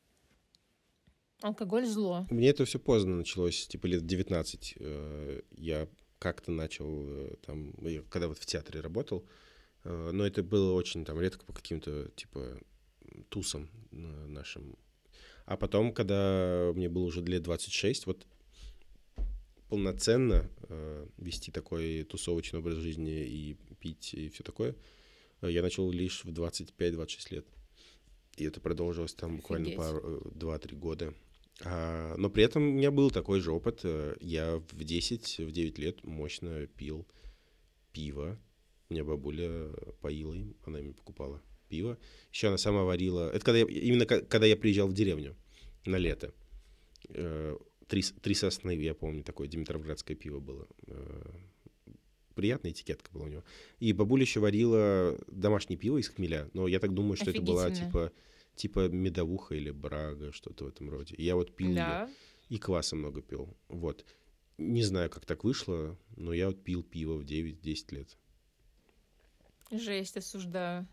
[1.42, 2.26] Алкоголь зло.
[2.30, 4.76] Мне это все поздно началось, типа лет 19.
[4.80, 7.74] Э, Я как-то начал э, там,
[8.10, 9.28] когда вот в театре работал,
[9.84, 12.60] но это было очень там редко по каким-то типа
[13.30, 13.96] тусам э,
[14.28, 14.76] нашим.
[15.46, 18.26] А потом, когда мне было уже лет 26, вот
[19.70, 24.76] полноценно э, вести такой тусовочный образ жизни и пить и все такое,
[25.42, 27.46] э, я начал лишь в 25-26 лет.
[28.38, 29.80] И это продолжилось там буквально Офигеть.
[29.80, 31.14] пару, э, 2-3 года.
[31.62, 33.82] А, но при этом у меня был такой же опыт.
[33.84, 37.08] э, Я в 10, в 9 лет мощно пил
[37.92, 38.40] пиво.
[38.94, 41.98] Меня бабуля поила им, она мне покупала пиво.
[42.32, 43.32] Еще она сама варила...
[43.32, 45.36] Это когда я, именно когда я приезжал в деревню
[45.86, 46.32] на лето.
[47.10, 50.68] Э, Три, три сосны, я помню, такое димитровградское пиво было.
[50.88, 51.32] Э,
[52.36, 53.44] Приятная этикетка была у него.
[53.80, 57.70] И бабуля еще варила домашнее пиво из хмеля, но я так думаю, что это была
[57.72, 58.12] типа
[58.56, 61.16] типа медовуха или брага, что-то в этом роде.
[61.16, 61.74] И я вот пил.
[61.74, 62.10] Да.
[62.50, 63.58] И кваса много пил.
[63.68, 64.06] Вот.
[64.60, 68.18] Не знаю, как так вышло, но я вот пил пиво в 9-10 лет.
[69.74, 70.88] Жесть, осуждаю.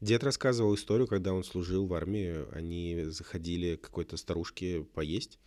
[0.00, 5.40] Дед рассказывал историю, когда он служил в армии, они заходили к какой-то старушке поесть,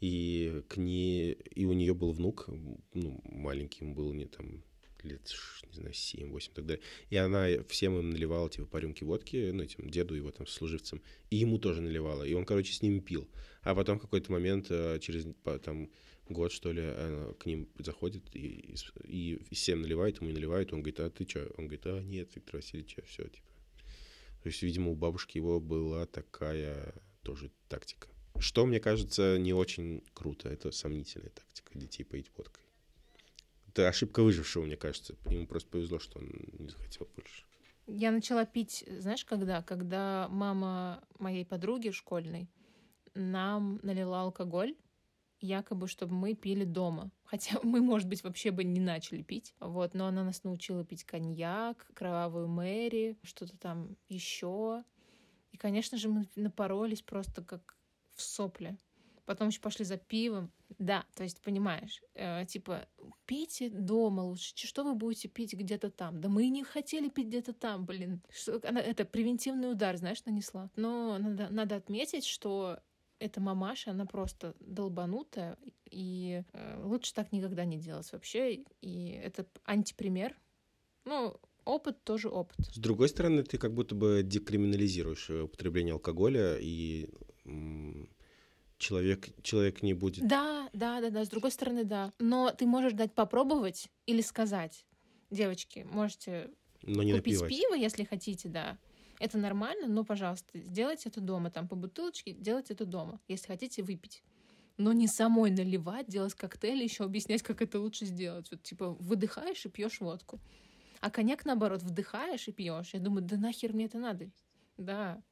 [0.00, 2.50] и к ней, и у нее был внук,
[2.92, 4.62] ну, маленький, ему было не там
[5.02, 5.30] лет,
[5.68, 6.82] не знаю, 7-8 и так далее.
[7.08, 11.02] И она всем им наливала, типа, по рюмке водки, ну, этим деду его там служивцам,
[11.30, 12.24] и ему тоже наливала.
[12.24, 13.28] И он, короче, с ними пил.
[13.62, 15.26] А потом в какой-то момент, э, через
[15.62, 15.90] там
[16.28, 16.82] год, что ли,
[17.38, 20.72] к ним заходит и, и и всем наливает, ему не наливает.
[20.72, 21.46] Он говорит, а ты что?
[21.58, 23.48] Он говорит, а нет, Виктор Васильевич, все, типа.
[24.42, 28.08] То есть, видимо, у бабушки его была такая тоже тактика.
[28.38, 30.48] Что, мне кажется, не очень круто.
[30.48, 32.64] Это сомнительная тактика детей поить водкой.
[33.68, 35.16] Это ошибка выжившего, мне кажется.
[35.30, 37.44] Ему просто повезло, что он не захотел больше.
[37.86, 39.62] Я начала пить, знаешь, когда?
[39.62, 42.48] Когда мама моей подруги школьной
[43.14, 44.74] нам налила алкоголь,
[45.44, 47.10] якобы, чтобы мы пили дома.
[47.24, 49.54] Хотя мы, может быть, вообще бы не начали пить.
[49.60, 54.84] Вот, но она нас научила пить коньяк, кровавую Мэри, что-то там еще.
[55.52, 57.76] И, конечно же, мы напоролись просто как
[58.14, 58.76] в сопле.
[59.26, 60.52] Потом еще пошли за пивом.
[60.78, 62.86] Да, то есть, понимаешь, э, типа,
[63.26, 64.54] пейте дома лучше.
[64.56, 66.20] Что вы будете пить где-то там?
[66.20, 68.22] Да мы и не хотели пить где-то там, блин.
[68.30, 70.70] Что, она, это превентивный удар, знаешь, нанесла.
[70.76, 72.80] Но надо, надо отметить, что
[73.18, 75.56] эта мамаша, она просто долбанутая,
[75.90, 78.64] и э, лучше так никогда не делать вообще.
[78.80, 80.36] И это антипример.
[81.04, 82.56] Ну, опыт тоже опыт.
[82.58, 87.08] С другой стороны, ты как будто бы декриминализируешь э, употребление алкоголя, и
[88.78, 90.26] человек, человек не будет...
[90.26, 92.12] Да, да, да, да, с другой стороны, да.
[92.18, 94.86] Но ты можешь дать попробовать или сказать,
[95.30, 96.50] девочки, можете
[96.82, 97.50] Но не купить напивать.
[97.50, 98.78] пиво, если хотите, да.
[99.24, 101.50] Это нормально, но, пожалуйста, сделайте это дома.
[101.50, 104.22] Там по бутылочке делайте это дома, если хотите выпить.
[104.76, 108.50] Но не самой наливать, делать коктейли, еще объяснять, как это лучше сделать.
[108.50, 110.40] Вот типа выдыхаешь и пьешь водку.
[111.00, 112.90] А коньяк, наоборот, вдыхаешь и пьешь.
[112.92, 114.30] Я думаю, да нахер мне это надо?
[114.76, 115.22] Да.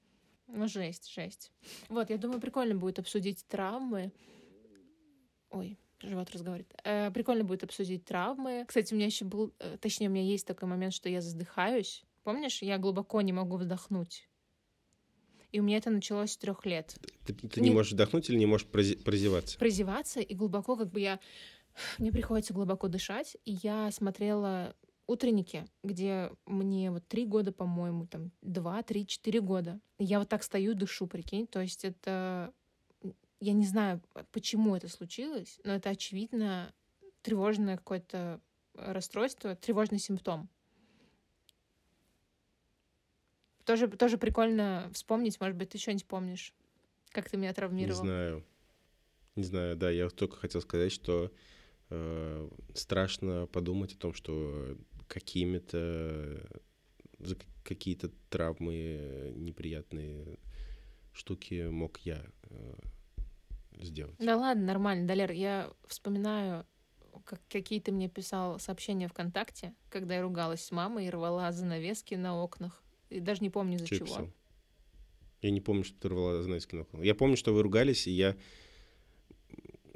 [0.47, 1.53] Ну, жесть, жесть.
[1.91, 4.11] Вот, я думаю, прикольно будет обсудить травмы.
[5.51, 6.73] Ой, живот разговаривает.
[6.85, 8.65] Э, прикольно будет обсудить травмы.
[8.67, 12.07] Кстати, у меня еще был, э, точнее, у меня есть такой момент, что я задыхаюсь.
[12.23, 14.29] Помнишь, я глубоко не могу вдохнуть.
[15.51, 16.97] И у меня это началось с трех лет.
[17.27, 19.59] Ты, ты не Не- можешь вдохнуть или не можешь прозеваться?
[19.59, 21.21] Прозеваться, и глубоко как бы я...
[21.99, 24.75] Мне приходится глубоко дышать, и я смотрела
[25.07, 29.81] утренники, где мне вот три года, по-моему, там два, три, четыре года.
[29.99, 31.47] Я вот так стою, дышу, прикинь.
[31.47, 32.53] То есть это...
[33.41, 36.73] Я не знаю, почему это случилось, но это, очевидно,
[37.23, 38.41] тревожное какое-то
[38.75, 40.49] расстройство, тревожный симптом.
[43.65, 46.53] Тоже, тоже прикольно вспомнить, может быть, ты что-нибудь помнишь,
[47.11, 48.01] как ты меня Не травмировал.
[48.01, 48.45] знаю.
[49.37, 51.33] Не знаю, да, я только хотел сказать, что
[51.91, 54.77] э, страшно подумать о том, что
[55.09, 56.47] какими-то
[57.19, 60.39] за какие-то травмы неприятные
[61.13, 62.75] штуки мог я э,
[63.81, 64.17] сделать.
[64.19, 66.67] Да ладно, нормально, Далер, я вспоминаю,
[67.25, 72.15] как, какие ты мне писал сообщения ВКонтакте, когда я ругалась с мамой и рвала занавески
[72.15, 72.82] на окнах.
[73.13, 74.07] И даже не помню из-за я чего.
[74.07, 74.31] писал?
[75.41, 76.87] Я не помню, что ты рвала на окна.
[77.03, 78.37] Я помню, что вы ругались, и я,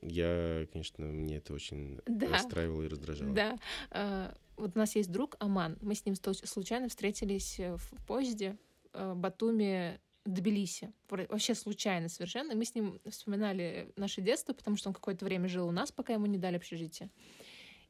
[0.03, 2.29] я, конечно, мне это очень Да.
[2.29, 3.33] расстраивало и раздражало.
[3.33, 3.59] Да.
[3.91, 8.57] э, вот у нас есть друг Аман, мы с ним случайно встретились э, в поезде
[8.93, 10.93] э, Батуми Тбилиси.
[11.09, 12.55] Вообще случайно совершенно.
[12.55, 16.15] Мы с ним вспоминали наше детство, потому что он какое-то время жил у нас, пока
[16.15, 17.11] ему не дали общежитие.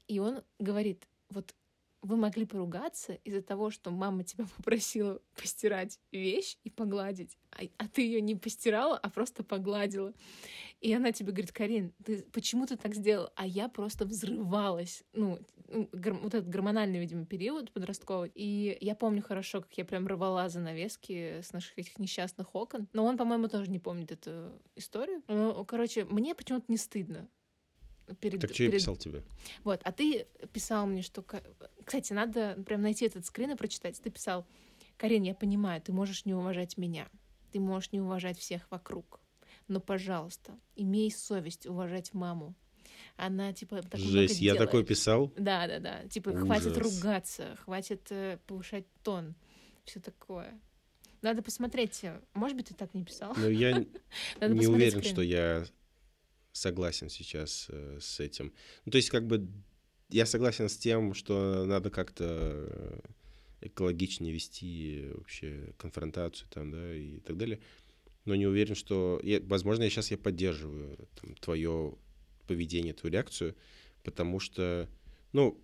[0.08, 1.54] И он говорит, вот
[2.06, 7.88] вы могли поругаться из-за того, что мама тебя попросила постирать вещь и погладить, а, а
[7.88, 10.12] ты ее не постирала, а просто погладила.
[10.80, 13.30] И она тебе говорит, Карин, ты почему ты так сделал?
[13.34, 15.04] А я просто взрывалась.
[15.12, 15.38] Ну,
[15.68, 18.30] вот этот гормональный, видимо, период подростковый.
[18.34, 22.88] И я помню хорошо, как я прям рвала занавески с наших этих несчастных окон.
[22.92, 25.22] Но он, по-моему, тоже не помнит эту историю.
[25.28, 27.28] Ну, короче, мне почему-то не стыдно.
[28.20, 29.22] Перед, Так что я перед- писал тебе?
[29.64, 31.24] вот, а ты писал мне, что...
[31.84, 34.00] Кстати, надо прям найти этот скрин и прочитать.
[34.00, 34.46] Ты писал,
[34.96, 37.08] Карин, я понимаю, ты можешь не уважать меня,
[37.52, 39.20] ты можешь не уважать всех вокруг,
[39.68, 42.54] но, пожалуйста, имей совесть уважать маму.
[43.16, 44.88] Она, типа, так много Жесть, я такой делает.
[44.88, 45.32] писал?
[45.36, 46.08] Да, да, да.
[46.08, 46.78] Типа, хватит Ужас.
[47.02, 49.34] ругаться, хватит э, повышать тон,
[49.84, 50.58] все такое.
[51.22, 52.00] Надо посмотреть.
[52.04, 53.34] э, Может быть, ты так не писал?
[53.36, 53.84] Но я
[54.40, 55.12] Надо не уверен, скрин.
[55.12, 55.64] что я
[56.56, 58.52] согласен сейчас э, с этим.
[58.84, 59.48] Ну, то есть, как бы,
[60.08, 63.00] я согласен с тем, что надо как-то э,
[63.62, 67.60] экологичнее вести вообще конфронтацию там, да, и так далее.
[68.24, 69.20] Но не уверен, что...
[69.22, 71.96] я- возможно, я сейчас я поддерживаю там, твое
[72.46, 73.54] поведение, твою реакцию,
[74.02, 74.88] потому что,
[75.32, 75.60] ну,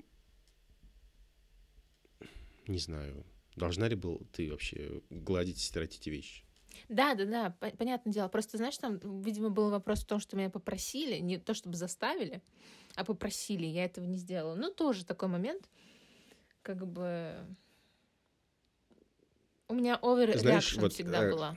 [2.66, 3.24] не знаю,
[3.56, 6.44] должна ли был ты вообще гладить и стирать эти вещи?
[6.88, 8.28] Да, да, да, по- понятное дело.
[8.28, 12.42] Просто, знаешь, там, видимо, был вопрос в том, что меня попросили, не то чтобы заставили,
[12.94, 14.54] а попросили, я этого не сделала.
[14.54, 15.68] Ну, тоже такой момент,
[16.62, 17.34] как бы...
[19.68, 21.56] У меня overreaction вот, всегда э, была.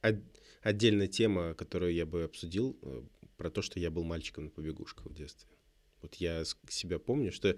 [0.00, 0.22] От-
[0.62, 3.02] отдельная тема, которую я бы обсудил, э,
[3.36, 5.48] про то, что я был мальчиком на побегушках в детстве.
[6.02, 7.56] Вот я себя помню, что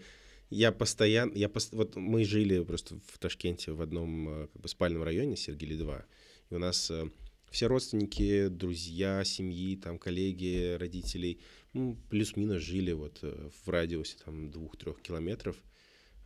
[0.50, 4.68] я постоянно, я пос- вот мы жили просто в Ташкенте в одном э, как бы
[4.68, 6.04] спальном районе, Сергели 2,
[6.50, 7.08] и у нас э,
[7.50, 11.40] все родственники, друзья, семьи, там коллеги, родителей,
[11.72, 15.56] ну, плюс-минус жили вот э, в радиусе там двух-трех километров,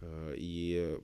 [0.03, 0.99] Э, и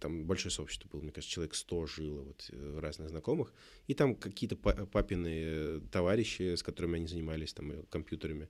[0.00, 2.50] там большое сообщество было, мне кажется, человек 100 жило, вот
[2.80, 3.52] разных знакомых,
[3.86, 8.48] и там какие-то па- папины товарищи, с которыми они занимались там компьютерами,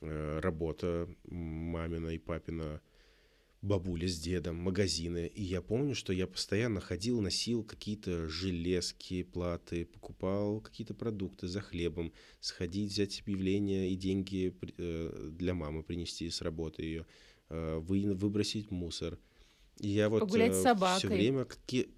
[0.00, 2.82] работа мамина и папина,
[3.62, 5.26] бабуля с дедом, магазины.
[5.34, 11.60] И я помню, что я постоянно ходил, носил какие-то железки, платы, покупал какие-то продукты за
[11.60, 17.06] хлебом, сходить, взять объявление и деньги э, для мамы принести с работы ее,
[17.48, 19.18] э, вы, выбросить мусор.
[19.80, 21.10] И я вот Погулять с все собакой.
[21.10, 21.88] время какие...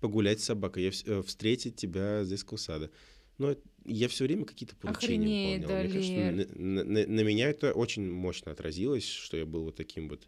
[0.00, 2.90] погулять с собакой, я, вс- э, встретить тебя с детского сада.
[3.38, 3.54] Но
[3.84, 5.84] я все время какие-то поручения Охренеть, выполнял.
[5.84, 10.08] Мне кажется, на, на- на меня это очень мощно отразилось, что я был вот таким
[10.08, 10.26] вот э,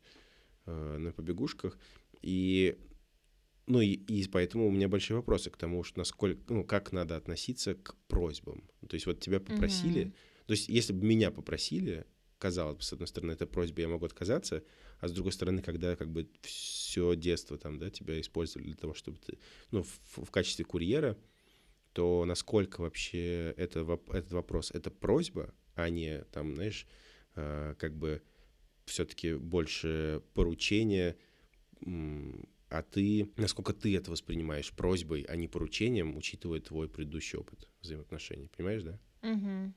[0.70, 1.78] на побегушках.
[2.22, 2.78] И,
[3.66, 7.16] ну, и, и поэтому у меня большие вопросы к тому, что насколько, ну, как надо
[7.16, 8.68] относиться к просьбам.
[8.88, 10.14] То есть вот тебя попросили, Мгм.
[10.46, 12.06] то есть если бы меня попросили,
[12.38, 14.64] казалось бы, с одной стороны, это просьба, я могу отказаться,
[15.00, 18.94] а с другой стороны, когда как бы все детство там, да, тебя использовали для того,
[18.94, 19.38] чтобы ты,
[19.70, 21.16] ну, в, в качестве курьера,
[21.92, 23.80] то насколько вообще это,
[24.12, 26.86] этот вопрос, это просьба, а не там, знаешь,
[27.34, 28.22] э, как бы
[28.89, 31.16] все-таки больше поручение,
[32.70, 38.51] а ты, насколько ты это воспринимаешь просьбой, а не поручением, учитывая твой предыдущий опыт взаимоотношений.
[38.57, 39.01] Понимаешь, да?
[39.22, 39.74] Мгм.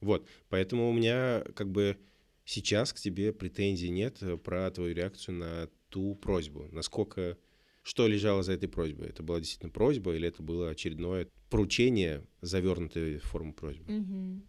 [0.00, 1.98] Вот, поэтому у меня как бы
[2.44, 6.68] сейчас к тебе претензий нет э, про твою реакцию на ту просьбу.
[6.70, 7.36] Насколько,
[7.82, 9.08] что лежало за этой просьбой?
[9.08, 13.90] Это была действительно просьба или это было очередное поручение, завернутое в форму просьбы?
[13.90, 14.48] Мгм.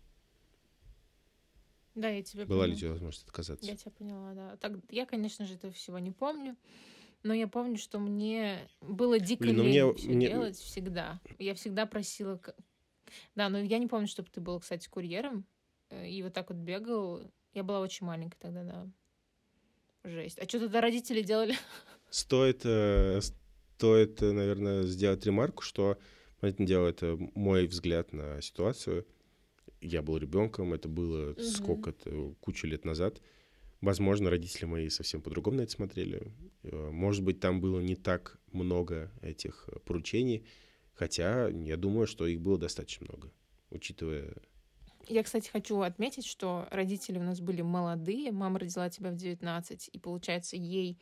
[1.96, 2.76] Да, я тебя Была ли поняла.
[2.76, 3.66] у тебя возможность отказаться?
[3.70, 4.58] Я тебя поняла, да.
[4.58, 6.56] Так, я, конечно же, этого всего не помню,
[7.24, 11.20] но я помню, что мне было дико Блин, ну лень мне- всё мне- делать всегда.
[11.40, 12.40] Я всегда просила...
[13.36, 15.46] Да, но я не помню, чтобы ты был, кстати, курьером
[15.90, 17.22] э, и вот так вот бегал.
[17.54, 18.88] Я была очень маленькая тогда, да.
[20.04, 20.40] Жесть.
[20.40, 21.56] А что тогда родители делали?
[22.12, 23.20] Стоит, э,
[23.78, 25.98] стоит, э, наверное, сделать ремарку, что,
[26.40, 29.06] понятное дело, это мой взгляд на ситуацию.
[29.82, 31.42] Я был ребенком, это было Мгм.
[31.44, 33.22] сколько-то, кучу лет назад.
[33.82, 36.34] Возможно, родители мои совсем по-другому на это смотрели.
[36.64, 40.46] Э, Может быть, там было не так много этих э, поручений,
[40.94, 43.32] хотя я думаю, что их было достаточно много,
[43.70, 44.34] учитывая...
[45.08, 48.32] Я, кстати, хочу отметить, что родители у нас были молодые.
[48.34, 51.00] Мама родила тебя в 19, и, получается, ей,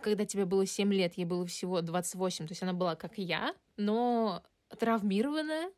[0.00, 2.46] когда тебе было 7 лет, ей было всего 28.
[2.46, 4.42] То есть она была как я, но
[4.78, 5.70] травмированная,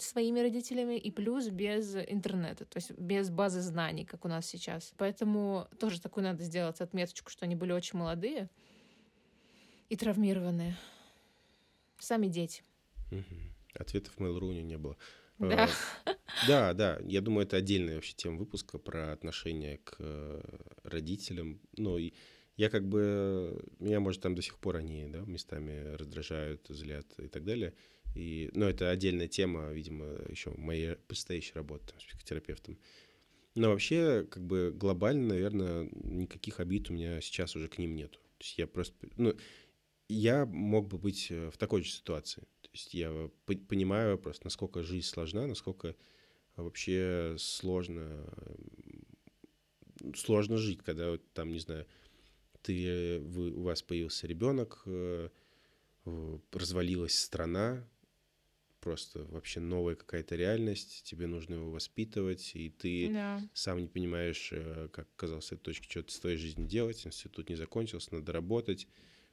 [0.00, 4.92] своими родителями и плюс без интернета, то есть без базы знаний, как у нас сейчас.
[4.96, 8.48] Поэтому тоже такую надо сделать отметочку, что они были очень молодые
[9.88, 10.76] и травмированные.
[11.98, 12.62] Сами дети.
[13.74, 14.96] Ответов в Mail.ru не было.
[15.38, 15.68] Да.
[16.06, 16.14] Э,
[16.46, 16.98] Да, да.
[17.02, 20.40] Я думаю, это отдельная вообще тема выпуска про отношение к э,
[20.82, 21.60] родителям.
[21.76, 22.12] Ну, и
[22.56, 23.64] я как бы...
[23.78, 27.74] Меня, может, там до сих пор они, да, местами раздражают, злят и так далее.
[28.16, 32.78] И, ну, это отдельная тема, видимо, еще моей предстоящей работы с психотерапевтом.
[33.54, 38.18] Но вообще, как бы глобально, наверное, никаких обид у меня сейчас уже к ним нету.
[38.38, 38.94] То есть я просто...
[39.16, 39.36] Ну,
[40.08, 42.40] я мог бы быть э, в такой же ситуации.
[42.62, 45.94] То есть я по- понимаю просто, насколько жизнь сложна, насколько
[46.56, 48.26] вообще сложно,
[50.14, 51.86] сложно жить, когда там, не знаю,
[52.62, 55.28] ты, э, вы, у вас появился ребенок, э,
[56.52, 57.84] развалилась страна,
[58.86, 63.42] просто вообще новая какая-то реальность, тебе нужно его воспитывать, и ты Да.
[63.52, 67.48] сам не понимаешь, э, как оказался этой точки, что ты с твоей жизнью делать, институт
[67.48, 68.86] не закончился, надо работать,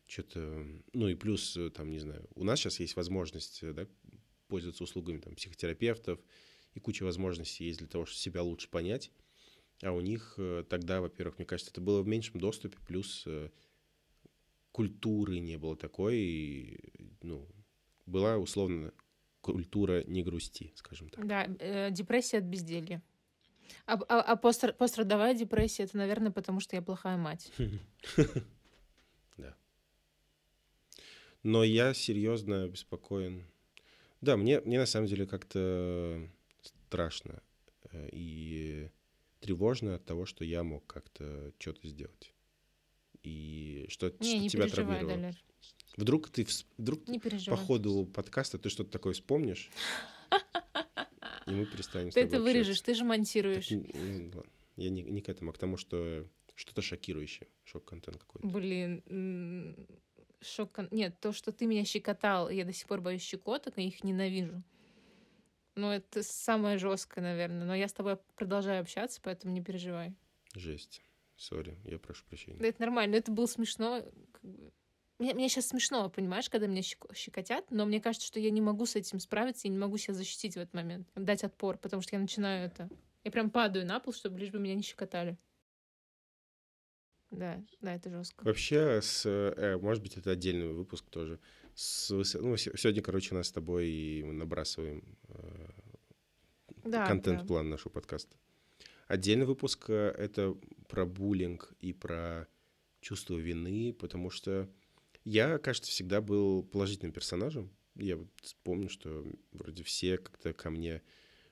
[0.07, 3.87] что-то, ну и плюс, э, там, не знаю, у нас сейчас есть возможность, э, да,
[4.47, 6.19] пользоваться услугами там психотерапевтов,
[6.73, 9.11] и куча возможностей есть для того, чтобы себя лучше понять,
[9.83, 13.27] а у них тогда, во-первых, мне кажется, это было в меньшем доступе, плюс
[14.71, 16.79] культуры не было такой, и,
[17.21, 17.47] ну,
[18.07, 18.93] была условно
[19.43, 21.27] культура не грусти, скажем так.
[21.27, 23.01] Да, э, депрессия от безделья.
[23.85, 27.51] А, а, а постр- пострадовая депрессия, это, наверное, потому что я плохая мать.
[31.43, 33.43] Но я серьезно обеспокоен.
[34.21, 36.25] Да, мне, мне на самом деле как-то
[36.61, 37.43] страшно
[37.91, 38.89] э, и
[39.41, 42.33] тревожно от того, что я мог как-то что-то сделать.
[43.23, 45.17] И что, Не, что не тебя травмировало.
[45.17, 45.35] Далер.
[45.95, 49.69] Вдруг ты, вдруг Не по ходу подкаста ты что-то такое вспомнишь,
[51.45, 53.69] и мы перестанем Ты это вырежешь, ты же монтируешь.
[54.75, 58.47] Я не, не к этому, а к тому, что что-то шокирующее, шок-контент какой-то.
[58.47, 59.75] Блин,
[60.41, 60.79] шок.
[60.91, 64.63] Нет, то, что ты меня щекотал, я до сих пор боюсь щекоток, и их ненавижу.
[65.75, 67.65] Ну, это самое жесткое, наверное.
[67.65, 70.13] Но я с тобой продолжаю общаться, поэтому не переживай.
[70.55, 71.03] Жесть.
[71.35, 72.59] Сори, я прошу прощения.
[72.59, 74.03] Да это нормально, это было смешно.
[74.31, 74.71] как бы.
[75.19, 78.61] Мне, мне сейчас смешно, понимаешь, когда меня щек- щекотят, но мне кажется, что я не
[78.61, 82.01] могу с этим справиться, я не могу себя защитить в этот момент, дать отпор, потому
[82.01, 82.89] что я начинаю это...
[83.23, 85.37] Я прям падаю на пол, чтобы лишь бы меня не щекотали.
[87.31, 88.43] Да, да, это жестко.
[88.43, 91.39] Вообще, с, э, может быть, это отдельный выпуск тоже.
[91.73, 95.69] С ну, се- сегодня, короче, у нас с тобой и мы набрасываем э,
[96.83, 98.37] Да, контент-план нашего подкаста.
[99.07, 100.55] Отдельный выпуск э,— это
[100.87, 102.47] про буллинг и про
[102.99, 104.69] чувство вины, потому что
[105.25, 107.71] я, кажется, всегда был положительным персонажем.
[107.95, 108.29] Я вот
[108.63, 111.01] помню, что вроде все как-то ко мне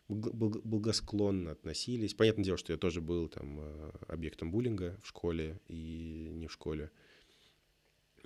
[0.08, 2.14] благо- благо- благосклонно относились.
[2.14, 6.52] Понятное дело, что я тоже был там э, объектом буллинга в школе и не в
[6.54, 6.92] школе.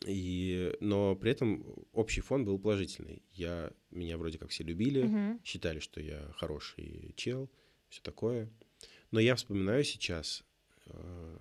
[0.06, 3.24] И, но при этом общий фон был положительный.
[3.32, 5.40] Я, меня вроде как все любили, Мгм.
[5.44, 7.50] считали, что я хороший чел,
[7.90, 8.50] все такое.
[9.12, 10.44] Но я вспоминаю сейчас,
[10.88, 11.38] э,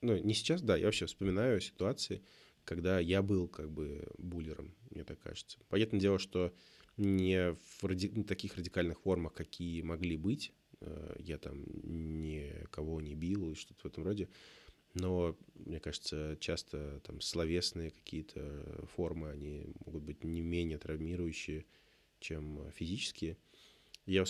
[0.00, 2.22] ну, не сейчас, да, я вообще вспоминаю ситуации,
[2.64, 5.58] когда я был как бы буллером, мне так кажется.
[5.68, 6.54] Понятное дело, что
[6.96, 10.52] не в ради- таких радикальных формах, какие могли быть.
[10.80, 14.28] Э, Я там никого не бил и что-то в этом роде.
[14.94, 21.64] Но, мне кажется, часто там словесные какие-то формы, они могут быть не менее травмирующие,
[22.20, 23.38] чем физические.
[24.04, 24.24] Я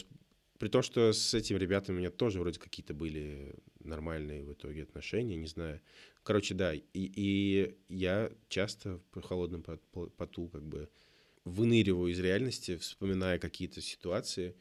[0.59, 4.85] при том, что с этими ребятами у меня тоже вроде какие-то были нормальные в итоге
[4.85, 5.80] отношения, не знаю.
[6.23, 9.01] Короче, да, и, и я часто
[9.93, 10.89] по- поту как бы
[11.45, 14.55] выныриваю из реальности, вспоминая какие-то ситуации,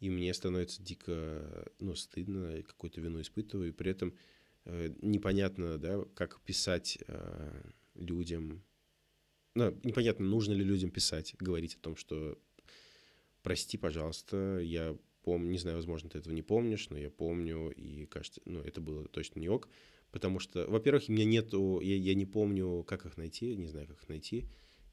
[0.00, 4.16] и мне становится дико, ну, стыдно, какую-то вину испытываю, и при этом
[4.64, 8.64] э, непонятно, да, как писать э, людям,
[9.54, 12.38] ну, непонятно, нужно ли людям писать, говорить о том, что
[13.42, 18.06] прости, пожалуйста, я помню, не знаю, возможно, ты этого не помнишь, но я помню, и
[18.06, 19.68] кажется, ну, это было точно не ок,
[20.16, 23.86] потому что, во-первых, у меня нету, я, я не помню, как их найти, не знаю,
[23.86, 24.46] как их найти,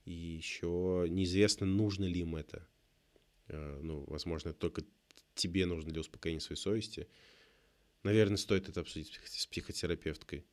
[0.03, 2.67] и еще неизвестно, нужно ли им это.
[3.47, 4.83] Э, Ну, возможно, только
[5.33, 7.07] тебе нужно для успокоения своей совести.
[8.03, 10.43] Наверное, стоит это обсудить с псих- с психотерапевткой.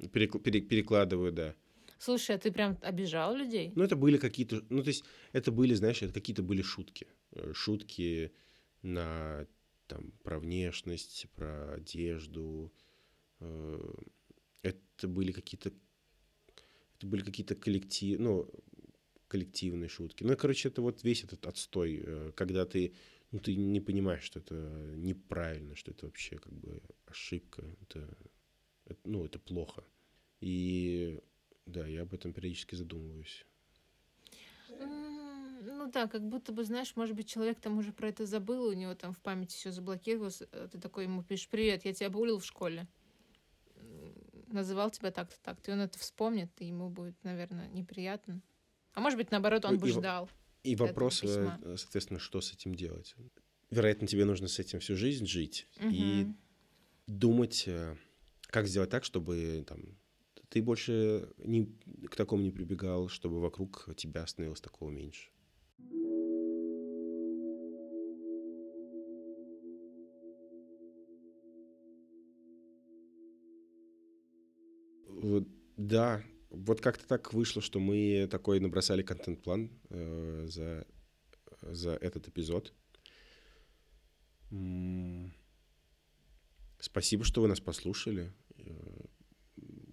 [0.00, 1.54] Перекл- пере- перекладываю, да.
[1.98, 3.70] Слушай, а ты прям обижал людей?
[3.76, 4.64] Ну, это были какие-то...
[4.70, 7.06] Ну, то есть, это были, знаешь, это какие-то были шутки.
[7.30, 8.32] Э, Шутки
[8.82, 9.46] на,
[9.86, 12.72] там, про внешность, про одежду.
[13.42, 13.94] Э,
[14.62, 15.72] Это были какие-то...
[16.96, 18.22] Это были какие-то коллективы...
[18.22, 18.48] Ну,
[19.28, 20.24] коллективные шутки.
[20.24, 22.92] Ну, короче, это вот весь этот отстой, э, когда ты,
[23.30, 24.54] ну, ты не понимаешь, что это
[24.96, 28.06] неправильно, что это вообще как бы ошибка, это,
[28.84, 29.84] это ну, это плохо.
[30.40, 31.18] И
[31.64, 33.46] да, я об этом периодически задумываюсь.
[34.68, 38.72] Ну да, как будто бы, знаешь, может быть, человек там уже про это забыл, у
[38.72, 40.42] него там в памяти все заблокировалось.
[40.52, 42.86] а Ты такой ему пишешь, привет, я тебя булил в школе.
[44.52, 45.70] Называл тебя так-то, так-то.
[45.70, 48.42] И он это вспомнит, и ему будет, наверное, неприятно.
[48.92, 50.28] А может быть, наоборот, он Ну, бы и ждал.
[50.62, 51.76] И вопрос, э, письма.
[51.76, 53.14] соответственно, что с этим делать?
[53.70, 56.36] Вероятно, тебе нужно с этим всю жизнь жить и Мгм.
[57.06, 57.96] думать, э,
[58.48, 59.80] как сделать так, чтобы там,
[60.50, 61.66] ты больше не,
[62.10, 65.30] к такому не прибегал, чтобы вокруг тебя становилось такого меньше.
[75.76, 80.86] Да, вот как-то так вышло, что мы такой набросали контент-план э, за,
[81.62, 82.74] за этот эпизод.
[86.78, 88.32] Спасибо, что вы нас послушали.
[88.58, 89.04] Э,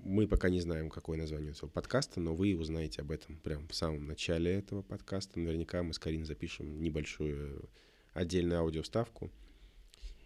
[0.04, 3.76] Мы пока не знаем, какое название этого подкаста, но вы узнаете об этом прямо в
[3.76, 5.40] самом начале этого подкаста.
[5.40, 7.70] Наверняка мы с Кариной запишем небольшую
[8.14, 9.32] отдельную аудиоставку.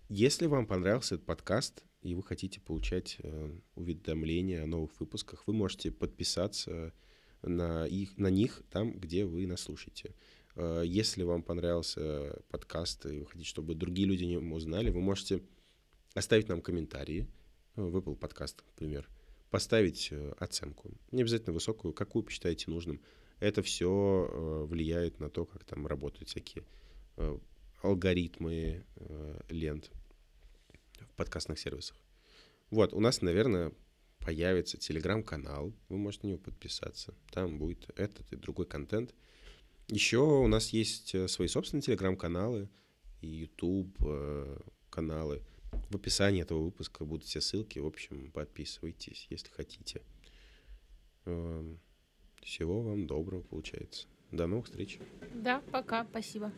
[0.09, 5.53] Если вам понравился этот подкаст, и вы хотите получать э, уведомления о новых выпусках, вы
[5.53, 6.93] можете подписаться
[7.41, 10.13] на, их, на них там, где вы нас слушаете.
[10.55, 14.99] Э, Если вам понравился подкаст, и вы хотите, чтобы другие люди о нем узнали, вы
[14.99, 15.41] можете
[16.13, 17.25] оставить нам комментарии
[17.75, 19.09] в Apple подкаст, например,
[19.49, 23.01] поставить э, оценку, не обязательно высокую, какую посчитаете нужным.
[23.39, 26.63] Это все влияет на то, как там работают всякие
[27.81, 28.85] алгоритмы
[29.49, 29.91] лент
[31.11, 31.97] в подкастных сервисах.
[32.69, 33.71] Вот, у нас, наверное,
[34.19, 37.13] появится телеграм-канал, вы можете на него подписаться.
[37.31, 39.13] Там будет этот и другой контент.
[39.89, 42.69] Еще у нас есть э, свои собственные телеграм-каналы
[43.21, 44.57] и YouTube э,
[44.89, 45.41] каналы.
[45.89, 47.79] В описании этого выпуска будут все ссылки.
[47.79, 50.01] В общем, подписывайтесь, если хотите.
[51.25, 51.79] Эм,
[52.41, 54.07] Всего вам доброго, получается.
[54.31, 54.99] До новых встреч.
[55.33, 56.51] Да, пока, спасибо.